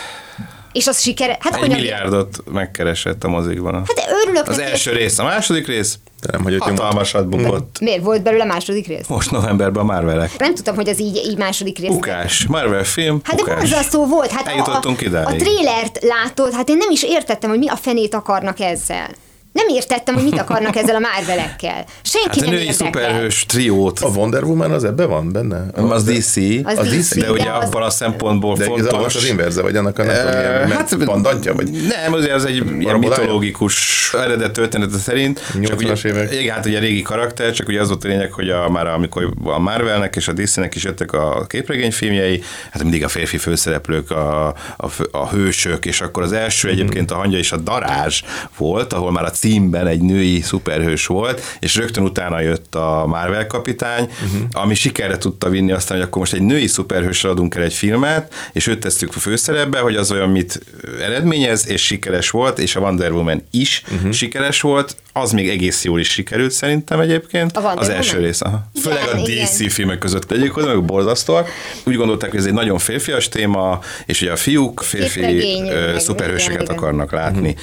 [0.78, 1.36] És az sikere...
[1.40, 3.74] Hát Egy hogyan- milliárdot megkeresett a mozikban.
[3.74, 4.70] Hát örülök Az neki.
[4.70, 7.78] első rész, a második rész De nem, hogy ott hatalmasat bukott.
[7.80, 9.06] Miért volt belőle második rész?
[9.06, 10.38] Most novemberben a Marvelek.
[10.38, 11.88] Nem tudtam, hogy az így, így második rész.
[11.88, 12.46] Bukás.
[12.46, 13.58] Marvel film, Hát de bukás.
[13.58, 14.30] borzasztó volt.
[14.30, 15.26] Hát Eljutottunk a, a, idáig.
[15.26, 19.08] a trélert látod, hát én nem is értettem, hogy mi a fenét akarnak ezzel.
[19.52, 21.84] Nem értettem, hogy mit akarnak ezzel a Marvelekkel.
[22.02, 22.86] Senki Hát a nem női érdekel.
[22.86, 24.00] szuperhős triót.
[24.00, 25.64] A Wonder Woman az ebben van benne?
[25.74, 28.70] Az DC, Az az DC, DC, de ugye de az- abban a szempontból De ez
[28.70, 29.14] annak fontos.
[29.16, 32.44] az inverze, vagy annak a nem tudom, Eh, ilyen hát- pandantja, vagy Nem, azért az
[32.44, 35.40] egy ilyen mitológikus eredet története szerint.
[35.54, 36.32] 80-as ugye, évek.
[36.34, 39.32] Igen, hát ugye régi karakter, csak ugye az volt a lényeg, hogy a, már amikor
[39.44, 44.46] a Marvelnek és a DC-nek is jöttek a képregényfilmjei, hát mindig a férfi főszereplők, a,
[44.76, 48.22] a, a hősök, és akkor az első egyébként a hangja és a darázs
[48.56, 53.46] volt, ahol már a címben egy női szuperhős volt, és rögtön utána jött a Marvel
[53.46, 54.40] kapitány, uh-huh.
[54.52, 58.34] ami sikerre tudta vinni aztán, hogy akkor most egy női szuperhősre adunk el egy filmet,
[58.52, 60.60] és őt tesszük a főszerepbe, hogy az olyan mit
[61.00, 64.12] eredményez, és sikeres volt, és a Wonder Woman is uh-huh.
[64.12, 67.56] sikeres volt, az még egész jól is sikerült szerintem egyébként.
[67.56, 68.26] A Wonder az első Woman?
[68.26, 68.70] rész, aha.
[68.82, 69.70] Főleg a Igen, DC igen.
[69.72, 71.50] filmek között tegyük hozzá, meg borzasztóak.
[71.84, 75.62] Úgy gondolták, hogy ez egy nagyon férfias téma, és ugye a fiúk férfi
[75.96, 76.76] szuperhősöket igen, igen.
[76.76, 77.56] akarnak látni.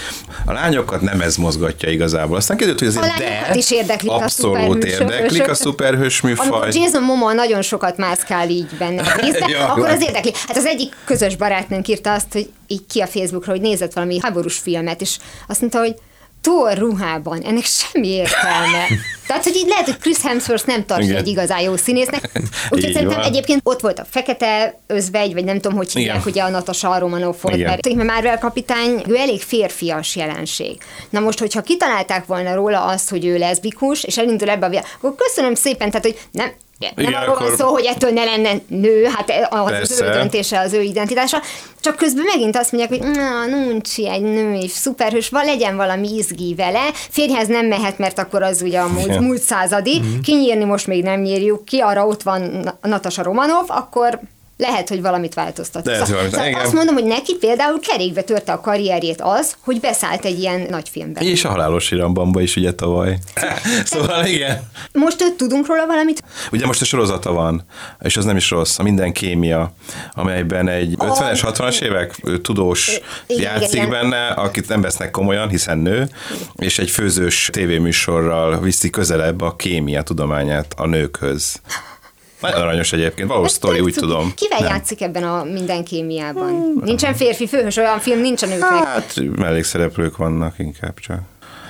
[0.46, 2.38] A lányokat nem ez mozgatja igazából.
[2.38, 5.00] Aztán kiderült, hogy azért A de is érdeklik a abszolút szuperhősök.
[5.02, 6.48] érdeklik a szuperhős műfaj.
[6.48, 10.32] Amikor Jason Momoa nagyon sokat mászkál így benne a részben, Ja, akkor az érdekli.
[10.48, 14.20] Hát az egyik közös barátnőnk írta azt, hogy így ki a Facebookra, hogy nézett valami
[14.22, 15.96] háborús filmet, és azt mondta, hogy
[16.46, 18.86] Thor ruhában, ennek semmi értelme.
[19.28, 21.18] Tehát, hogy így lehet, hogy Chris Hemsworth nem tartja Igen.
[21.18, 22.30] egy igazán jó színésznek.
[22.70, 23.26] Úgyhogy szerintem van.
[23.26, 26.28] egyébként ott volt a fekete özvegy, vagy nem tudom, hogy hívják, Igen.
[26.28, 27.68] ugye a Natasha Romanoff volt, Igen.
[27.68, 30.78] mert Marvel kapitány, ő elég férfias jelenség.
[31.10, 34.86] Na most, hogyha kitalálták volna róla azt, hogy ő leszbikus, és elindul ebbe a világ,
[34.98, 38.24] akkor köszönöm szépen, tehát, hogy nem, nem Igen, arról van akkor- szó, hogy ettől ne
[38.24, 40.06] lenne nő, hát az, az Persze.
[40.06, 41.38] ő döntése, az ő identitása,
[41.82, 46.54] csak közben megint azt mondják, hogy na, nuncsi egy női szuperhős, van, legyen valami izgi
[46.58, 51.04] vele, férjhez nem mehet, mert akkor az ugye a múlt, múlt századi, kinyírni most még
[51.04, 54.20] nem nyírjuk ki, arra ott van Na- Natasha Romanov, akkor
[54.58, 55.86] lehet, hogy valamit változtat.
[55.86, 59.80] Lehet, hogy valamit- szóval azt mondom, hogy neki például kerékbe törte a karrierjét az, hogy
[59.80, 61.22] beszállt egy ilyen nagy filmbe.
[61.22, 63.18] És a halálos irambamba is ugye tavaly.
[63.84, 64.62] szóval igen.
[64.92, 66.24] Most tudunk róla valamit?
[66.52, 67.64] Ugye most a sorozata van,
[68.02, 69.74] és az nem is rossz, a Minden kémia,
[70.14, 73.90] amelyben egy 50-es, 60-as évek tudós Igen, játszik igen.
[73.90, 76.10] benne, akit nem vesznek komolyan, hiszen nő,
[76.56, 81.62] és egy főzős tévéműsorral viszi közelebb a kémia tudományát a nőkhöz.
[82.52, 84.34] Nagyon aranyos egyébként, valós sztori, úgy tudom.
[84.36, 84.70] Kivel Nem.
[84.70, 86.80] játszik ebben a minden kémiában?
[86.84, 88.70] Nincsen férfi főhős, olyan film nincs a nőknek.
[88.84, 91.20] Hát mellékszereplők vannak inkább csak.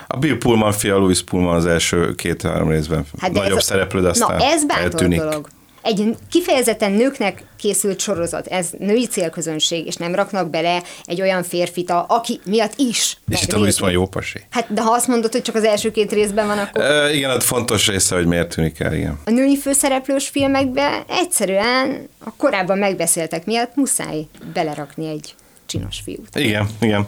[0.08, 4.02] A Bill Pullman fia, Louis Pullman az első két-három részben Hát de nagyobb ez, szereplő,
[4.02, 5.20] de aztán Na, ez eltűnik.
[5.20, 5.48] dolog.
[5.86, 11.91] Egy kifejezetten nőknek készült sorozat, ez női célközönség, és nem raknak bele egy olyan férfit,
[12.08, 13.17] aki miatt is.
[13.30, 13.48] És.
[13.48, 14.41] Louis van jó pasi.
[14.50, 17.30] Hát, de ha azt mondod, hogy csak az első két részben van, akkor E, igen,
[17.30, 19.19] az fontos része, hogy miért tűnik el, igen.
[19.26, 26.28] a női főszereplős filmekbe egyszerűen a korábban megbeszéltek miatt muszáj belerakni egy csinos fiút.
[26.36, 27.06] Igen, igen.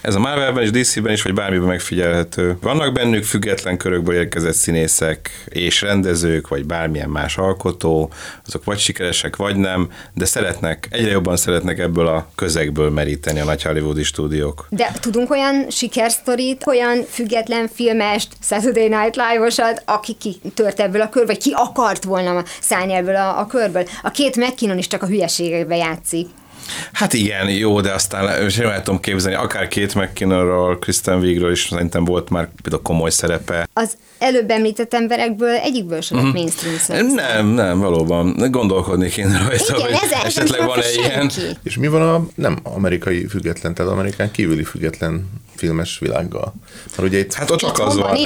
[0.00, 2.58] Ez a Marvelben és DC-ben is, vagy bármiben megfigyelhető.
[2.60, 8.10] Vannak bennük független körökből érkezett színészek és rendezők, vagy bármilyen más alkotó,
[8.46, 13.44] azok vagy sikeresek, vagy nem, de szeretnek, egyre jobban szeretnek ebből a közegből meríteni a
[13.44, 14.66] nagy hollywoodi stúdiók.
[14.70, 21.34] De tudunk olyan sikersztorit, olyan független filmest, Saturday Night Live-osat, aki kitört ebből a körből,
[21.34, 23.84] vagy ki akart volna szállni ebből a, a körből.
[24.02, 26.28] A két McKinnon is csak a hülyeségekbe játszik.
[26.92, 31.66] Hát igen, jó, de aztán sem el tudom képzelni, akár két McKinnonról, Kristen Wiigről is
[31.70, 33.68] szerintem volt már például komoly szerepe.
[33.72, 37.12] Az előbb említett emberekből egyikből sem lett mainstream szerepe.
[37.12, 38.34] Nem, nem, valóban.
[38.50, 41.30] Gondolkodni kéne rajta, Igen, hogy ezen- esetleg van-e ilyen.
[41.62, 46.54] És mi van a nem amerikai független, tehát amerikán kívüli független filmes világgal?
[46.96, 48.16] Mert ugye itt Hát ott csak az van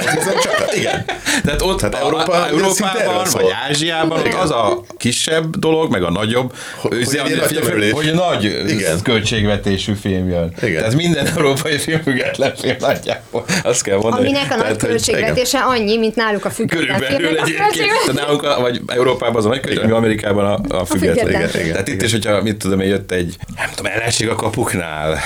[0.41, 1.05] csak, igen.
[1.43, 4.37] Tehát ott Tehát Európa, erről Európában, vagy Ázsiában Igen.
[4.39, 9.01] az a kisebb dolog, meg a nagyobb, Hogy- hogy egy hogy, nagy hogy nagy Igen.
[9.03, 10.53] költségvetésű film jön.
[10.61, 10.77] Igen.
[10.77, 13.45] Tehát minden európai film független film nagyjából.
[13.63, 14.27] Azt kell mondani.
[14.27, 18.59] Aminek a nagy Tehát, költségvetése annyi, mint náluk a független Körülbelül a egyébként, nálunk, a-
[18.61, 21.25] vagy Európában az a nagy költség, ami Amerikában a, a független.
[21.25, 21.49] független.
[21.49, 22.05] Igen, igen, Tehát itt igen.
[22.05, 25.19] is, hogyha mit tudom én, jött egy, nem tudom, ellenség a kapuknál,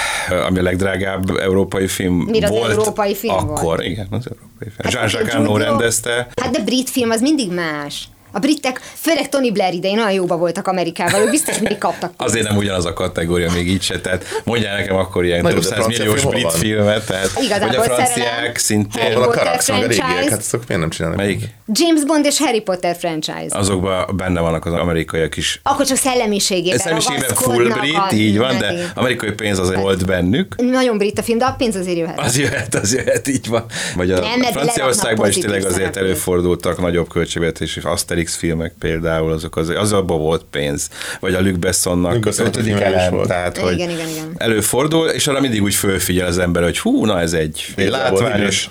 [0.48, 2.72] ami a legdrágább európai film Mire az volt.
[2.72, 3.60] európai film volt?
[3.60, 4.74] akkor, igen, az európai film.
[4.78, 6.28] Hát Jean-Jacques rendezte.
[6.42, 8.08] Hát de brit film az mindig más.
[8.36, 12.13] A britek, főleg Tony Blair idején olyan jóba voltak Amerikával, ők biztos mindig kaptak.
[12.28, 15.69] Azért nem ugyanaz a kategória még így se, tehát mondjál nekem akkor ilyen Nagyon, több
[15.71, 16.52] száz milliós brit van?
[16.52, 20.67] filmet, tehát Igazából vagy a franciák szerelem, szintén, Harry a meg a régiek, hát azok
[20.67, 21.19] miért nem csinálnak?
[21.19, 21.43] melyik?
[21.67, 23.48] James Bond és Harry Potter franchise.
[23.50, 25.60] Azokban benne vannak az amerikaiak is.
[25.63, 30.56] Akkor csak szellemiségében Szemiségben full brit, a- így van, de amerikai pénz azért volt bennük.
[30.58, 32.19] Nagyon brit a film, de a pénz azért jöhet.
[32.19, 33.65] Az jöhet, az jöhet, így van.
[33.95, 39.94] Vagy a Franciaországban is tényleg azért előfordultak nagyobb költségvetésű Asterix filmek például, azok az, az
[39.94, 40.90] abban volt pénz.
[41.20, 43.28] Vagy a Luc Bessonnak Besson ötödik elem, volt.
[43.28, 44.34] tehát hogy Igen, igen, igen.
[44.38, 48.70] előfordul, és arra mindig úgy fölfigyel az ember, hogy hú, na ez egy, egy látványos,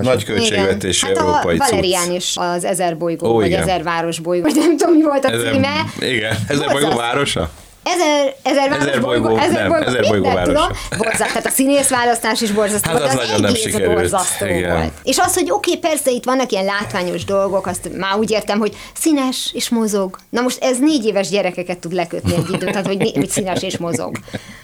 [0.00, 2.14] nagy költségvetésű Hát európai a Valerián cucc.
[2.16, 3.62] is az ezer bolygó, Ó, vagy igen.
[3.62, 5.72] ezer város bolygó, vagy nem tudom, mi volt a Ezer, címe.
[6.00, 7.50] igen, ezer bolygó városa?
[7.84, 10.66] Ezer, ezer, város Ezer bolygó, bolygó, ezer nem, bolygó, ezer bolygó tudom.
[10.98, 13.94] Borzasztó, tehát a színész választás is borzasztó Hát volt, az de nagyon nem sikerült.
[13.94, 14.76] borzasztó Igen.
[14.76, 14.92] volt.
[15.02, 18.58] És az, hogy oké, okay, persze itt vannak ilyen látványos dolgok, azt már úgy értem,
[18.58, 20.18] hogy színes és mozog.
[20.28, 23.76] Na most ez négy éves gyerekeket tud lekötni egy időt, tehát hogy, hogy színes és
[23.76, 24.16] mozog.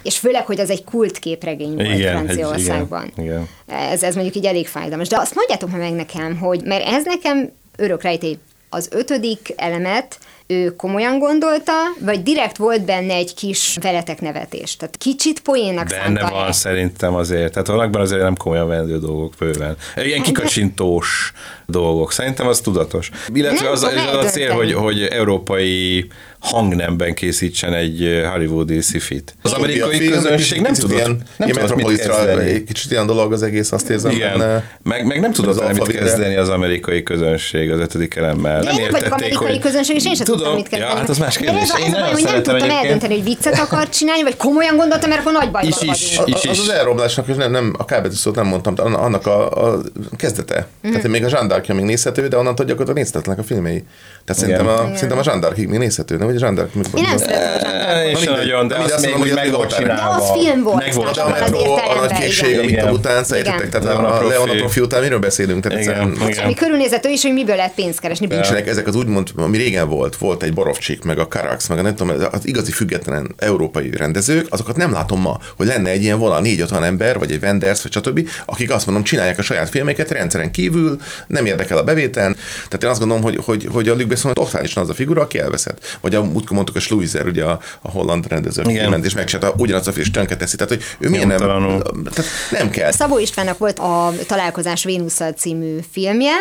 [0.03, 3.11] És főleg, hogy az egy kult képregény volt Igen, Franciaországban.
[3.17, 3.47] igen, igen.
[3.91, 5.07] Ez, ez mondjuk így elég fájdalmas.
[5.07, 8.37] De azt mondjátok már meg nekem, hogy mert ez nekem örök rejtély.
[8.69, 10.17] Az ötödik elemet
[10.51, 14.75] ő komolyan gondolta, vagy direkt volt benne egy kis veletek nevetés?
[14.75, 16.51] Tehát kicsit poénnak Benne szánta van el.
[16.51, 17.51] szerintem azért.
[17.51, 19.77] Tehát vannak benne azért nem komolyan vendő dolgok bőven.
[19.95, 21.33] Ilyen kikacsintós
[21.65, 22.11] dolgok.
[22.11, 23.09] Szerintem az tudatos.
[23.33, 26.07] Illetve Nem az, tudom az a cél, hogy, hogy európai
[26.41, 29.35] hangnemben készítsen egy hollywoodi szifit.
[29.41, 32.49] Az amerikai film, közönség nem tudott, ilyen, nem ilyen tudott mit kezdeni.
[32.49, 34.11] egy kicsit ilyen dolog az egész, azt érzem.
[34.11, 34.63] Igen, benne.
[34.83, 38.61] meg, meg nem tudott az vele mit kezdeni az amerikai közönség az ötödik elemmel.
[38.61, 39.59] Nem én nem vagyok értették, amerikai hogy...
[39.59, 40.91] közönség, és én sem tudtam, mit kezdeni.
[40.91, 41.61] Ja, hát az más kérdés.
[41.61, 44.37] ez, Én ez a baj, nagyon hogy nem tudtam eldönteni, hogy viccet akar csinálni, vagy
[44.37, 46.15] komolyan gondoltam, mert akkor nagy bajban Is, is.
[46.17, 46.37] vagyunk.
[46.43, 49.81] Az az elromlásnak, és nem, nem a kábetű szót nem mondtam, annak a, a
[50.17, 50.67] kezdete.
[50.81, 50.93] Mhm.
[50.93, 53.83] Tehát még a zsándarkja még nézhető, de onnantól gyakorlatilag nézhetetlenek a filmei.
[54.25, 56.30] Tehát szerintem a, szerintem a még nézhető, nem?
[56.31, 58.03] Vagy a zsándark még Én nem szeretem a.
[58.03, 58.47] Én sem mindegy.
[58.47, 60.17] nagyon, de De azt még mondom, úgy hogy meg volt csinálva.
[60.17, 63.23] De az film volt, Meg volt De a metró, a nagy kékség, amit a után,
[63.29, 63.37] Igen.
[63.37, 63.69] értetek?
[63.69, 64.79] Tehát Leon a a, a profi.
[64.79, 65.63] Után miről beszélünk?
[65.63, 66.43] Tehát Igen, egyszerűen.
[66.43, 68.25] Ami körülnézető is, hogy miből lehet pénzt keresni.
[68.25, 71.81] nincsenek ezek az úgymond, ami régen volt, volt egy Borovcsik, meg a Karax, meg a
[71.81, 76.19] nem tudom, az igazi független európai rendezők, azokat nem látom ma, hogy lenne egy ilyen
[76.19, 79.69] vala négy olyan ember, vagy egy Wenders, vagy stb., akik azt mondom, csinálják a saját
[79.69, 82.33] filmeket rendszeren kívül, nem érdekel a bevétel.
[82.63, 85.39] Tehát én azt gondolom, hogy, hogy, hogy a Luc Besson totálisan az a figura, aki
[85.39, 85.97] elveszett.
[86.01, 89.87] Vagy a, úgy mondtuk a Schluizer, ugye a, a holland rendező, ment és megcsinálta ugyanazt
[89.87, 90.55] a film, és tönkre teszi.
[90.55, 92.91] Tehát, hogy ő miért nem, tehát nem kell.
[92.91, 96.35] Szabó Istvánnak volt a Találkozás Vénusszal című filmje,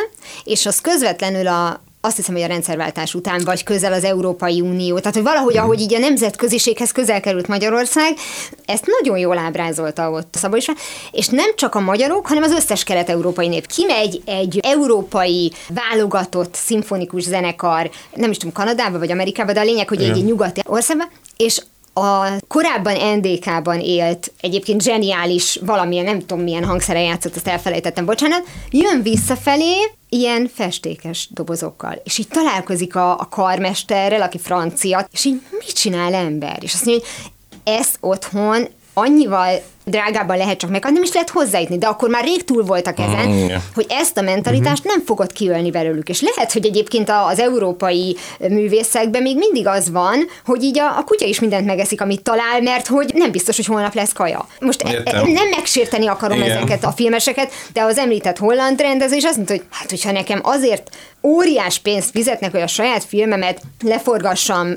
[0.45, 4.99] és az közvetlenül a azt hiszem, hogy a rendszerváltás után vagy közel az Európai Unió.
[4.99, 8.17] Tehát, hogy valahogy, ahogy így a nemzetköziséghez közel került Magyarország,
[8.65, 10.77] ezt nagyon jól ábrázolta ott Szabó István,
[11.11, 13.67] és nem csak a magyarok, hanem az összes kelet-európai nép.
[13.67, 19.89] Kimegy egy európai válogatott szimfonikus zenekar, nem is tudom, Kanadába vagy Amerikába, de a lényeg,
[19.89, 21.05] hogy egy, egy nyugati országba,
[21.37, 28.05] és a korábban NDK-ban élt, egyébként zseniális, valamilyen, nem tudom milyen hangszere játszott, azt elfelejtettem,
[28.05, 35.25] bocsánat, jön visszafelé ilyen festékes dobozokkal, és így találkozik a, a karmesterrel, aki francia, és
[35.25, 36.59] így mit csinál ember?
[36.63, 37.33] És azt mondja, hogy
[37.75, 42.45] ezt otthon annyival drágábban lehet csak megkapni, nem is lehet hozzájutni, de akkor már rég
[42.45, 43.63] túl voltak ezen, Mm, igen.
[43.75, 46.09] hogy ezt a mentalitást nem fogod kiölni belőlük.
[46.09, 51.05] És lehet, hogy egyébként az európai művészekben még mindig az van, hogy így a, a
[51.05, 54.47] kutya is mindent megeszik, amit talál, mert hogy nem biztos, hogy holnap lesz kaja.
[54.61, 56.51] Most e- e- nem megsérteni akarom Igen.
[56.57, 60.41] ezeket a filmeseket, de az említett holland rendező is azt mondta, hogy hát, hogyha nekem
[60.43, 60.89] azért
[61.23, 64.75] óriás pénzt fizetnek, hogy a saját filmemet leforgassam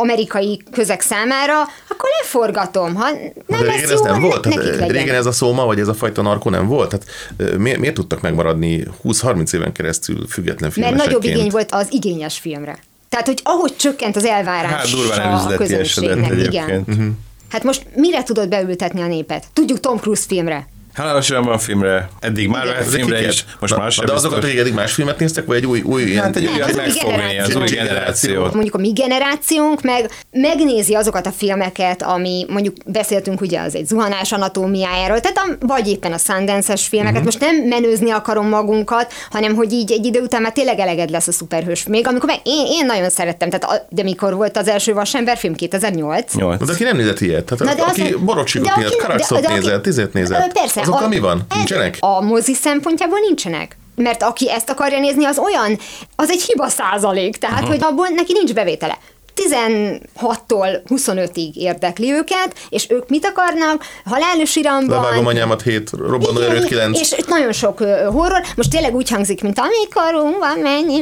[0.00, 2.94] amerikai közeg számára, akkor leforgatom.
[2.94, 3.10] Ha
[3.46, 4.40] nem De lesz régen jó, ez nem ne- volt?
[4.42, 4.88] Tehát, legyen.
[4.88, 6.88] régen ez a szóma, vagy ez a fajta narkó nem volt?
[6.88, 11.06] Tehát ö, miért, miért tudtak megmaradni 20-30 éven keresztül független Mert filmesekként?
[11.06, 12.78] nagyobb igény volt az igényes filmre.
[13.08, 16.82] Tehát, hogy ahogy csökkent az elvárás Hát durván a közönségnek, igen.
[16.86, 17.08] Mhm.
[17.50, 19.44] Hát most mire tudod beültetni a népet?
[19.52, 20.68] Tudjuk Tom Cruise filmre.
[20.94, 22.82] Halálos Iramban filmre, eddig már Igen.
[22.82, 23.32] filmre kiket?
[23.32, 26.02] is, most már sem de azokat, hogy eddig más filmet néztek, vagy egy új, új
[26.02, 26.22] ilyen...
[26.22, 27.74] Hát egy az új megfogni, az új generáció.
[27.74, 28.52] generációt.
[28.54, 33.86] Mondjuk a mi generációnk meg megnézi azokat a filmeket, ami mondjuk beszéltünk ugye az egy
[33.86, 37.14] zuhanás anatómiájáról, tehát a, vagy éppen a Sundance-es filmeket.
[37.14, 37.24] Mhm.
[37.24, 41.26] Most nem menőzni akarom magunkat, hanem hogy így egy idő után már tényleg eleged lesz
[41.28, 41.86] a szuperhős.
[41.86, 45.36] Még amikor meg, én, én nagyon szerettem, tehát a, de mikor volt az első Vasember
[45.36, 45.54] film?
[45.54, 46.34] 2008?
[46.34, 46.64] Nyolc.
[46.66, 49.48] De aki nem nézett ilyet, tehát Na, de aki az- borocsikot de nézett, aki- Karakszot
[49.48, 50.52] nézett, tizet nézett.
[50.52, 50.81] Persze.
[50.82, 51.46] Azokkal a- mi van?
[51.54, 51.96] Nincsenek?
[52.00, 53.76] A mozi szempontjából nincsenek.
[53.94, 55.78] Mert aki ezt akarja nézni, az olyan,
[56.16, 58.98] az egy hiba százalék, tehát, hogy abból neki nincs bevétele.
[59.34, 63.84] 16-tól 25-ig érdekli őket, és ők mit akarnak?
[64.04, 65.02] Halálos iramban.
[65.02, 67.00] Levágom anyámat 7, robbanó erőt 9.
[67.00, 68.42] És nagyon sok horror.
[68.56, 70.98] Most tényleg úgy hangzik, mint amikorunk van, mennyi,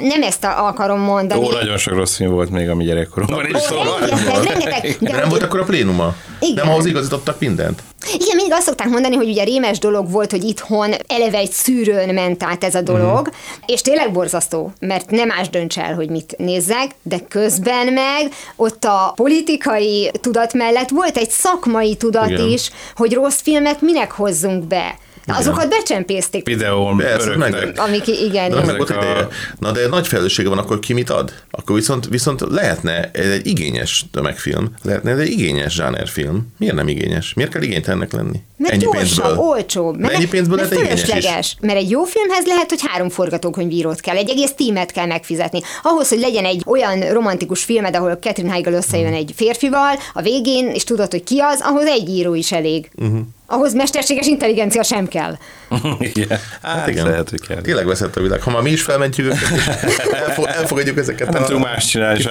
[0.00, 1.44] nem ezt akarom mondani.
[1.44, 4.96] Ó, nagyon sok rossz film volt még a mi gyerekkorunkban Ó, rengeteg, rengeteg.
[5.00, 6.14] De De nem volt akkor a plénuma?
[6.40, 6.54] Igen.
[6.54, 7.82] Nem ahhoz igazítottak mindent?
[8.14, 12.14] Igen, mindig azt szokták mondani, hogy ugye rémes dolog volt, hogy itthon eleve egy szűrőn
[12.14, 13.34] ment át ez a dolog, Mhm.
[13.66, 18.84] és tényleg borzasztó, mert nem más dönts el, hogy mit nézzek, de közben meg ott
[18.84, 22.48] a politikai tudat mellett volt egy szakmai tudat Igen.
[22.48, 24.98] is, hogy rossz filmet minek hozzunk be.
[25.38, 27.78] Azokat becsempészték, Videón öröknek.
[27.78, 28.50] amik igen.
[28.50, 29.28] De meg volt a- ideje.
[29.58, 31.32] Na de nagy felelőssége van, akkor ki mit ad?
[31.50, 36.46] Akkor viszont, viszont lehetne ez egy igényes tömegfilm, lehetne ez egy igényes zsánerfilm.
[36.58, 37.34] Miért nem igényes?
[37.34, 38.40] Miért kell igénytelennek lenni?
[38.56, 39.36] Mert ennyi gyorsabb, pénzből.
[39.38, 39.96] olcsóbb.
[39.96, 41.56] De ennyi pénzből mert fölösleges.
[41.60, 45.60] Mert egy jó filmhez lehet, hogy három forgatókönyvírót kell, egy egész tímet kell megfizetni.
[45.82, 50.68] Ahhoz, hogy legyen egy olyan romantikus filmed, ahol Catherine Heigl összejön egy férfival a végén,
[50.68, 52.90] és tudod, hogy ki az, ahhoz egy író is elég.
[52.94, 53.16] Mhm.
[53.52, 55.36] Ahhoz mesterséges intelligencia sem kell.
[56.14, 56.38] Igen.
[56.62, 57.06] Hát igen.
[57.06, 57.60] lehet, hogy kell.
[57.60, 58.42] Tényleg veszett a világ.
[58.42, 62.22] Ha már mi is felmentjük őket, és elfo- elfogadjuk ezeket Nem a tudunk más csinálni.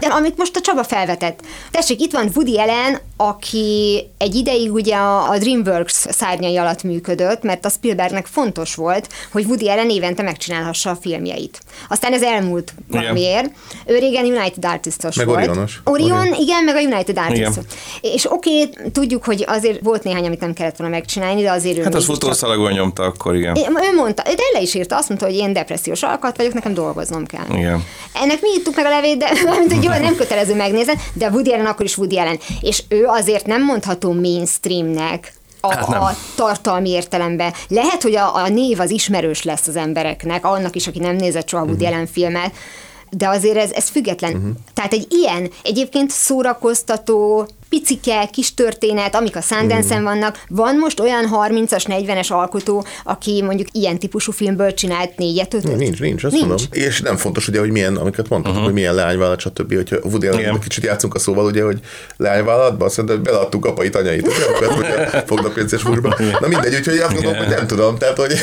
[0.00, 1.40] De amit most a Csaba felvetett.
[1.70, 7.64] Tessék, itt van Woody Allen, aki egy ideig ugye a DreamWorks szárnyai alatt működött, mert
[7.64, 11.60] a Spielbergnek fontos volt, hogy Woody Allen évente megcsinálhassa a filmjeit.
[11.88, 13.50] Aztán ez elmúlt valamiért.
[13.86, 15.46] Ő régen United Artistos Meg volt.
[15.48, 15.80] Orionos.
[15.84, 16.34] Orion, Orion.
[16.40, 17.56] igen, meg a United Artists.
[17.56, 17.64] Igen.
[18.00, 21.78] És oké, okay, tudjuk, hogy azért volt néhány, amit nem kellett volna megcsinálni, de azért
[21.78, 23.56] ő Hát az futószalagon nyomta akkor, igen.
[23.56, 27.26] ő mondta, de le is írta, azt mondta, hogy én depressziós alkat vagyok, nekem dolgoznom
[27.26, 27.56] kell.
[27.56, 27.84] Igen.
[28.12, 31.52] Ennek mi írtuk meg a levét, de mint, hogy jó, nem kötelező megnézni, de Woody
[31.52, 32.38] Allen akkor is Woody Allen.
[32.60, 36.02] És ő azért nem mondható mainstreamnek, a, Hát nem.
[36.02, 37.52] a tartalmi értelemben.
[37.68, 41.48] Lehet, hogy a, a név az ismerős lesz az embereknek, annak is, aki nem nézett
[41.48, 42.52] soha Woody Allen filmet,
[43.10, 44.34] de azért ez, ez független.
[44.34, 44.50] Uh-huh.
[44.74, 50.42] Tehát egy ilyen, egyébként szórakoztató, picike, kis történet, amik a Sundance-en vannak.
[50.48, 55.76] Van most olyan 30-as, 40-es alkotó, aki mondjuk ilyen típusú filmből csinált négyet, ötöt?
[55.76, 56.46] Nincs, nincs, azt Nincs.
[56.46, 56.66] mondom.
[56.70, 58.66] És nem fontos ugye, hogy milyen, amiket mondtuk, uh-huh.
[58.66, 59.74] hogy milyen leányvállalat, stb.
[59.74, 61.80] Hogyha Woody Allen kicsit játszunk a szóval, ugye, hogy
[62.16, 65.82] leányvállalatban, azt mondta, hogy beleadtuk apait, anyait, ugye, ugye, fognak pénzes.
[66.40, 68.34] Na mindegy, úgyhogy azt mondom, hogy nem tudom, tehát, hogy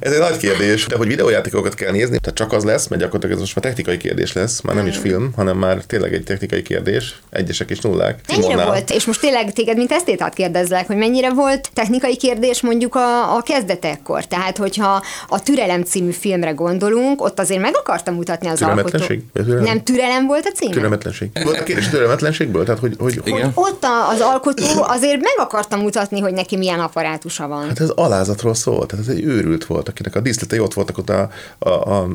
[0.00, 3.34] ez egy nagy kérdés, de hogy videójátékokat kell nézni, tehát csak az lesz, mert gyakorlatilag
[3.34, 6.62] ez most már technikai kérdés lesz, már nem is film, hanem már tényleg egy technikai
[6.62, 8.20] kérdés, egyesek és nullák.
[8.28, 8.66] Mennyire Simonnál.
[8.66, 13.36] volt, és most tényleg téged, mint esztétát kérdezlek, hogy mennyire volt technikai kérdés mondjuk a,
[13.36, 14.24] a kezdetekkor?
[14.24, 18.88] Tehát, hogyha a Türelem című filmre gondolunk, ott azért meg akartam mutatni az alkotó.
[18.88, 19.22] Türelmetlenség?
[19.32, 19.64] Türelem?
[19.64, 20.72] Nem türelem volt a címe?
[20.72, 21.30] Türelmetlenség.
[21.44, 22.64] Volt a kérdés türelmetlenségből?
[22.64, 23.52] Tehát, hogy, hogy, Igen.
[23.54, 27.66] Hogy ott a, az alkotó azért meg akartam mutatni, hogy neki milyen apparátusa van.
[27.68, 31.10] Hát ez alázatról szól, tehát ez egy őrült volt, akinek a díszletei ott voltak ott
[31.10, 32.08] a, a, a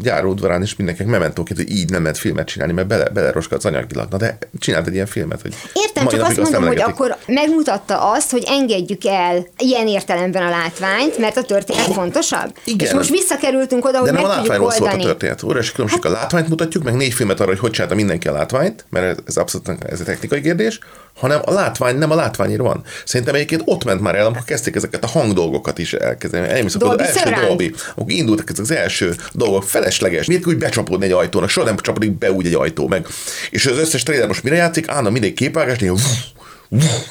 [0.00, 4.10] gyáródvarán, és mindenkinek mementóként, hogy így nem lehet filmet csinálni, mert bele, beleroskadsz anyagilag.
[4.10, 8.30] Na de csinált egy ilyen filmet, hogy Értem, csak azt mondom, hogy akkor megmutatta azt,
[8.30, 12.54] hogy engedjük el ilyen értelemben a látványt, mert a történet fontosabb.
[12.64, 12.86] Igen.
[12.86, 15.42] És most visszakerültünk oda, hogy De nem meg a látványról szólt a történet.
[15.42, 16.06] Óriási különbség.
[16.06, 19.16] A látványt mutatjuk, meg négy filmet arra, hogy hogy csinálta mindenki a látványt, mert ez,
[19.26, 20.78] ez abszolút ez egy technikai kérdés,
[21.18, 22.82] hanem a látvány nem a látványért van.
[23.04, 26.48] Szerintem egyébként ott ment már el, amikor kezdték ezeket a hangdolgokat is elkezdeni.
[26.48, 27.46] Elmész, akkor az Dolby első.
[27.46, 30.26] Dolby, akkor indultak ezek az első dolgok, felesleges.
[30.26, 31.48] Miért úgy becsapódni egy ajtónak?
[31.48, 33.06] Soha nem csapódik be úgy egy ajtó meg.
[33.50, 34.88] És az összes trailer most mire játszik?
[34.88, 35.96] Állna mindig képvágás, néha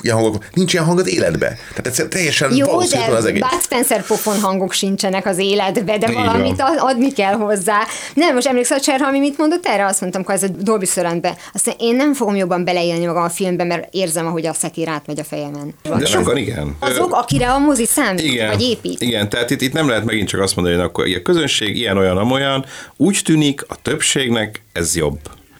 [0.02, 1.58] ilyen hangok, nincs ilyen hang az életbe.
[1.70, 3.41] Tehát ez teljesen Jó, de az egész.
[3.41, 6.78] Bud Spencer pofon hangok sincsenek az életbe, de Így valamit van.
[6.78, 7.78] ad- adni kell hozzá.
[8.13, 9.86] Nem, most emlékszel, Cserhalmi mit mondott erre?
[9.86, 11.36] Azt mondtam, hogy ez a Dolby Surroundbe.
[11.54, 14.89] Azt mondja, én nem fogom jobban beleélni magam a filmbe, mert érzem, ahogy a szekér
[14.89, 15.74] átmegy a fejemen.
[15.98, 16.76] De sokan igen.
[16.80, 19.02] Azok, akire a mozi számít, Igen, vagy épít.
[19.02, 21.98] igen, tehát itt, itt nem lehet megint csak azt mondani, hogy akkor a közönség ilyen,
[21.98, 22.65] olyan, amolyan.
[22.98, 25.19] Úgy tűnik a többségnek ez jobb.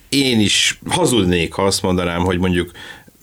[0.10, 2.72] Én is hazudnék, ha azt mondanám, hogy mondjuk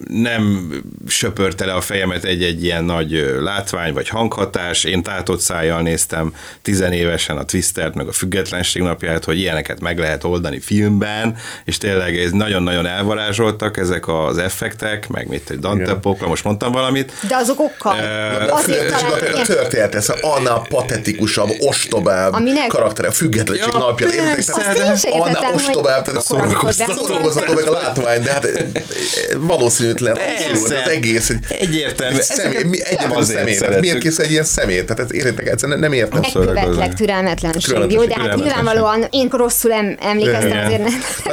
[0.09, 0.73] nem
[1.09, 4.85] söpörte le a fejemet egy-egy ilyen nagy látvány vagy hanghatás.
[4.85, 10.25] Én tátott szájjal néztem tizenévesen a Twistert, meg a Függetlenség napját, hogy ilyeneket meg lehet
[10.25, 16.27] oldani filmben, és tényleg ez nagyon-nagyon elvarázsoltak ezek az effektek, meg mit egy Dante Pokla,
[16.29, 17.13] most mondtam valamit.
[17.29, 17.97] De azok okkal.
[18.51, 24.07] Azért Csak a talán történet, ez a Anna patetikusabb, ostobább Aminek- karaktere, függetlenség Ja, napja.
[24.07, 28.67] hogy- ostobább, tehát szórakoztató meg a látvány, de hát eh,
[29.85, 30.17] valószínűtlen
[30.51, 31.27] abszurd az egész.
[31.27, 32.17] hogy Egyértelmű.
[32.21, 33.55] Személy, mi, egyetlen azért személy.
[33.55, 33.81] Tehát szeretjük.
[33.81, 34.85] miért kész egy ilyen személy?
[34.85, 36.21] Tehát értek egyszerűen nem értem.
[36.21, 37.63] Megkövetlek türelmetlenség.
[37.63, 40.83] Türelmetlenség, Jó, de hát nyilvánvalóan én rosszul em- emlékeztem azért.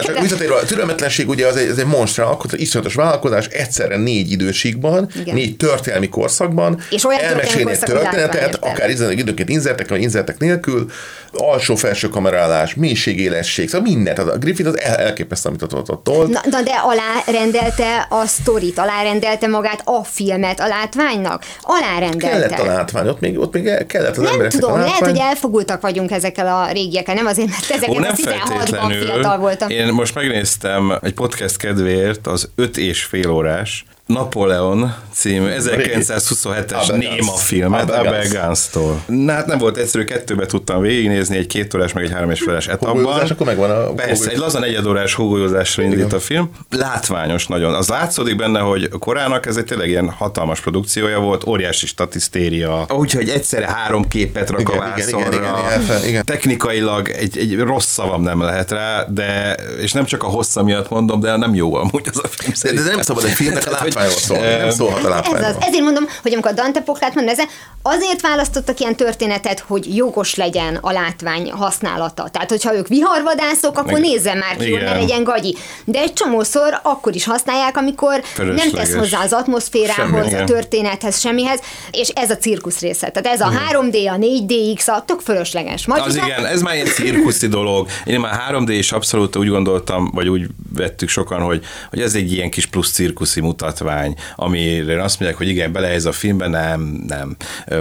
[0.04, 0.24] Csak Nem.
[0.24, 4.32] visszatérve, a türelmetlenség ugye az egy, az egy monstra, akkor az iszonyatos vállalkozás egyszerre négy
[4.32, 10.86] időségben, négy történelmi korszakban, És olyan elmesélni egy történetet, akár időnként inzertek, vagy inzertek nélkül,
[11.34, 14.20] alsó-felső kamerálás, mélységélesség, szóval mindent.
[14.20, 16.30] A Griffith az el, elképesztő, amit ott, ott, ott.
[16.30, 21.44] Na, na, de alárendelte a sztorit, alárendelte magát a filmet a látványnak?
[21.62, 22.48] Alárendelte.
[22.48, 24.92] Kellett a látvány, ott még, ott még el- kellett az nem embereknek tudom, a lehet,
[24.92, 25.10] látvány.
[25.10, 29.02] hogy elfogultak vagyunk ezekkel a régiekkel, nem azért, mert Ó, ezeket nem a 16-ban feltétlenül.
[29.06, 29.70] fiatal voltam.
[29.70, 36.98] Én most megnéztem egy podcast kedvéért az öt és fél órás Napoleon című 1927-es Abel
[36.98, 38.40] néma filmet Abel Abel Gance.
[38.40, 39.04] Gance-tól.
[39.08, 42.42] Na hát nem volt egyszerű, kettőbe tudtam végignézni, egy két órás, meg egy három és
[42.42, 43.20] feles etapban.
[43.20, 46.50] Akkor megvan a Persze, egy laza negyedórás hógolyózásra indít a film.
[46.70, 47.74] Látványos nagyon.
[47.74, 52.86] Az látszódik benne, hogy korának ez egy tényleg ilyen hatalmas produkciója volt, óriási statisztéria.
[52.90, 56.26] Úgyhogy egyszerre három képet rak Igen, a igen, igen, igen, igen, fel- igen.
[56.26, 60.90] Technikailag egy, egy rossz szavam nem lehet rá, de, és nem csak a hossza miatt
[60.90, 63.70] mondom, de nem jó amúgy az a film De, de nem szabad egy filmnek a
[64.10, 65.56] szólni, eh, nem szólhat a Ez az.
[65.60, 67.48] Ezért mondom, hogy amikor a Dante Poklát mondom, ezen,
[67.82, 72.30] azért választottak ilyen történetet, hogy jogos legyen a látvány használata.
[72.32, 74.02] Tehát, hogyha ők viharvadászok, akkor Igen.
[74.02, 75.00] nézzen már ki, hogy ne Igen.
[75.00, 75.58] legyen gagyi.
[75.86, 78.72] De egy csomószor akkor is használják, amikor nem Fölösleges.
[78.72, 80.46] tesz hozzá az atmoszférához, Semmi, a igen.
[80.46, 81.60] történethez, semmihez,
[81.92, 83.10] és ez a cirkusz része.
[83.10, 85.86] Tehát ez a 3D, a 4DX, a tök fölösleges.
[85.86, 87.88] Majd, Az igen, ez már egy cirkuszi dolog.
[88.06, 92.32] Én már 3D és abszolút úgy gondoltam, vagy úgy vettük sokan, hogy, hogy ez egy
[92.34, 93.91] ilyen kis plusz cirkuszi mutatvány,
[94.36, 97.36] amire azt mondják, hogy igen, bele ez a filmbe, nem, nem.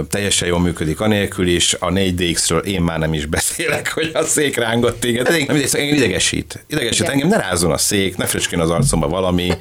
[0.09, 4.57] Teljesen jól működik anélkül is, a 4DX-ről én már nem is beszélek, hogy a szék
[4.57, 5.27] rángott téged.
[5.27, 6.63] Ez engem engem idegesít.
[6.67, 7.11] Idegesít Igen.
[7.11, 9.51] engem, ne rázzon a szék, ne fröcskén az arcomba valami.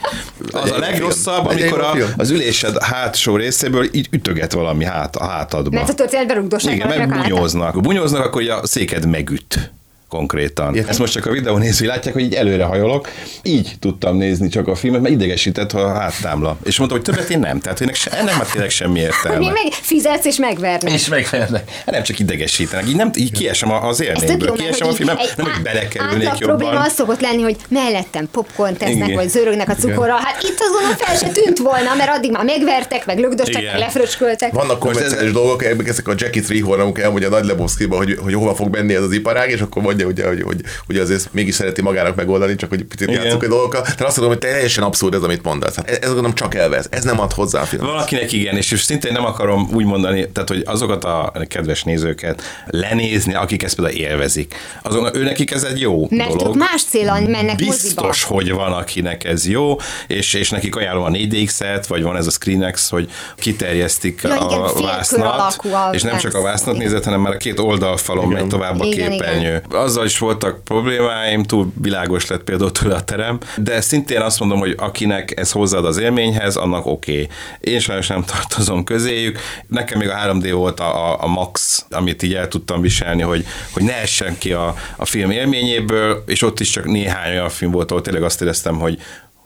[0.50, 5.70] Az a legrosszabb, amikor a, az ülésed hátsó részéből így ütöget valami hát, a hátadba.
[5.70, 7.08] mert a történetben rugdossák Igen, hátán.
[7.08, 7.80] bunyóznak.
[7.80, 9.72] Bunyóznak, akkor a széked megüt
[10.10, 10.76] konkrétan.
[10.88, 13.08] Ezt most csak a videó nézői látják, hogy így előre hajolok.
[13.42, 16.56] Így tudtam nézni csak a filmet, mert idegesített a háttámla.
[16.64, 17.60] És mondtam, hogy többet én nem.
[17.60, 19.38] Tehát ennek, se, ennek már tényleg semmi Hogy értelme.
[19.38, 20.92] még meg fizetsz és megvernek.
[20.92, 21.70] És megvernek.
[21.70, 22.88] Hát nem csak idegesítenek.
[22.88, 24.52] Így, nem, így kiesem az élményből.
[24.52, 26.86] Kiesem a hogy filmet, így nem, egy hogy belekerülnék átlag probléma jobban.
[26.86, 29.14] az szokott lenni, hogy mellettem popcorn tesznek, Igen.
[29.14, 30.12] vagy zörögnek a cukorra.
[30.14, 34.52] Hát itt azon fel se tűnt volna, mert addig már megvertek, meg lögdöstek, meg lefröcsköltek.
[34.52, 38.54] Vannak konvencionális dolgok, ezek- a Jackie Treehorn, amikor elmondja a Nagy Lebowski-ba, hogy, hogy hova
[38.54, 41.82] fog menni ez az iparág, és akkor mondja, ugye, hogy, hogy, hogy azért mégis szereti
[41.82, 43.22] magának megoldani, csak hogy picit Igen.
[43.22, 43.82] játszunk a dolgokkal.
[43.82, 45.74] Tehát azt mondom, hogy teljesen abszurd ez, amit mondasz.
[45.76, 46.86] Hát ez, ez gondolom csak elvesz.
[46.90, 47.86] Ez nem ad hozzá a film.
[47.86, 53.34] Valakinek igen, és szintén nem akarom úgy mondani, tehát hogy azokat a kedves nézőket lenézni,
[53.34, 54.54] akik ezt például élvezik.
[54.82, 56.56] Azon, ő nekik ez egy jó Mert dolog.
[56.56, 57.70] más célon mennek moziba.
[57.70, 59.76] Biztos, hogy van, akinek ez jó,
[60.06, 64.60] és, és nekik ajánlom a 4DX-et, vagy van ez a ScreenX, hogy kiterjesztik Ja, igen,
[64.60, 65.56] a vásznat,
[65.92, 66.50] és nem csak a vász.
[66.50, 66.86] vásznat Igen.
[66.86, 69.62] nézett, hanem már a két oldalfalon megy tovább a Igen, képernyő.
[69.90, 74.58] Azzal is voltak problémáim, túl világos lett például tőle a terem, de szintén azt mondom,
[74.58, 77.12] hogy akinek ez hozzáad az élményhez, annak oké.
[77.12, 77.28] Okay.
[77.60, 79.38] Én sajnos nem tartozom közéjük.
[79.66, 83.46] Nekem még a 3D volt a, a, a max, amit így el tudtam viselni, hogy,
[83.70, 87.70] hogy ne essen ki a, a film élményéből, és ott is csak néhány olyan film
[87.70, 88.98] volt, ahol tényleg azt éreztem, hogy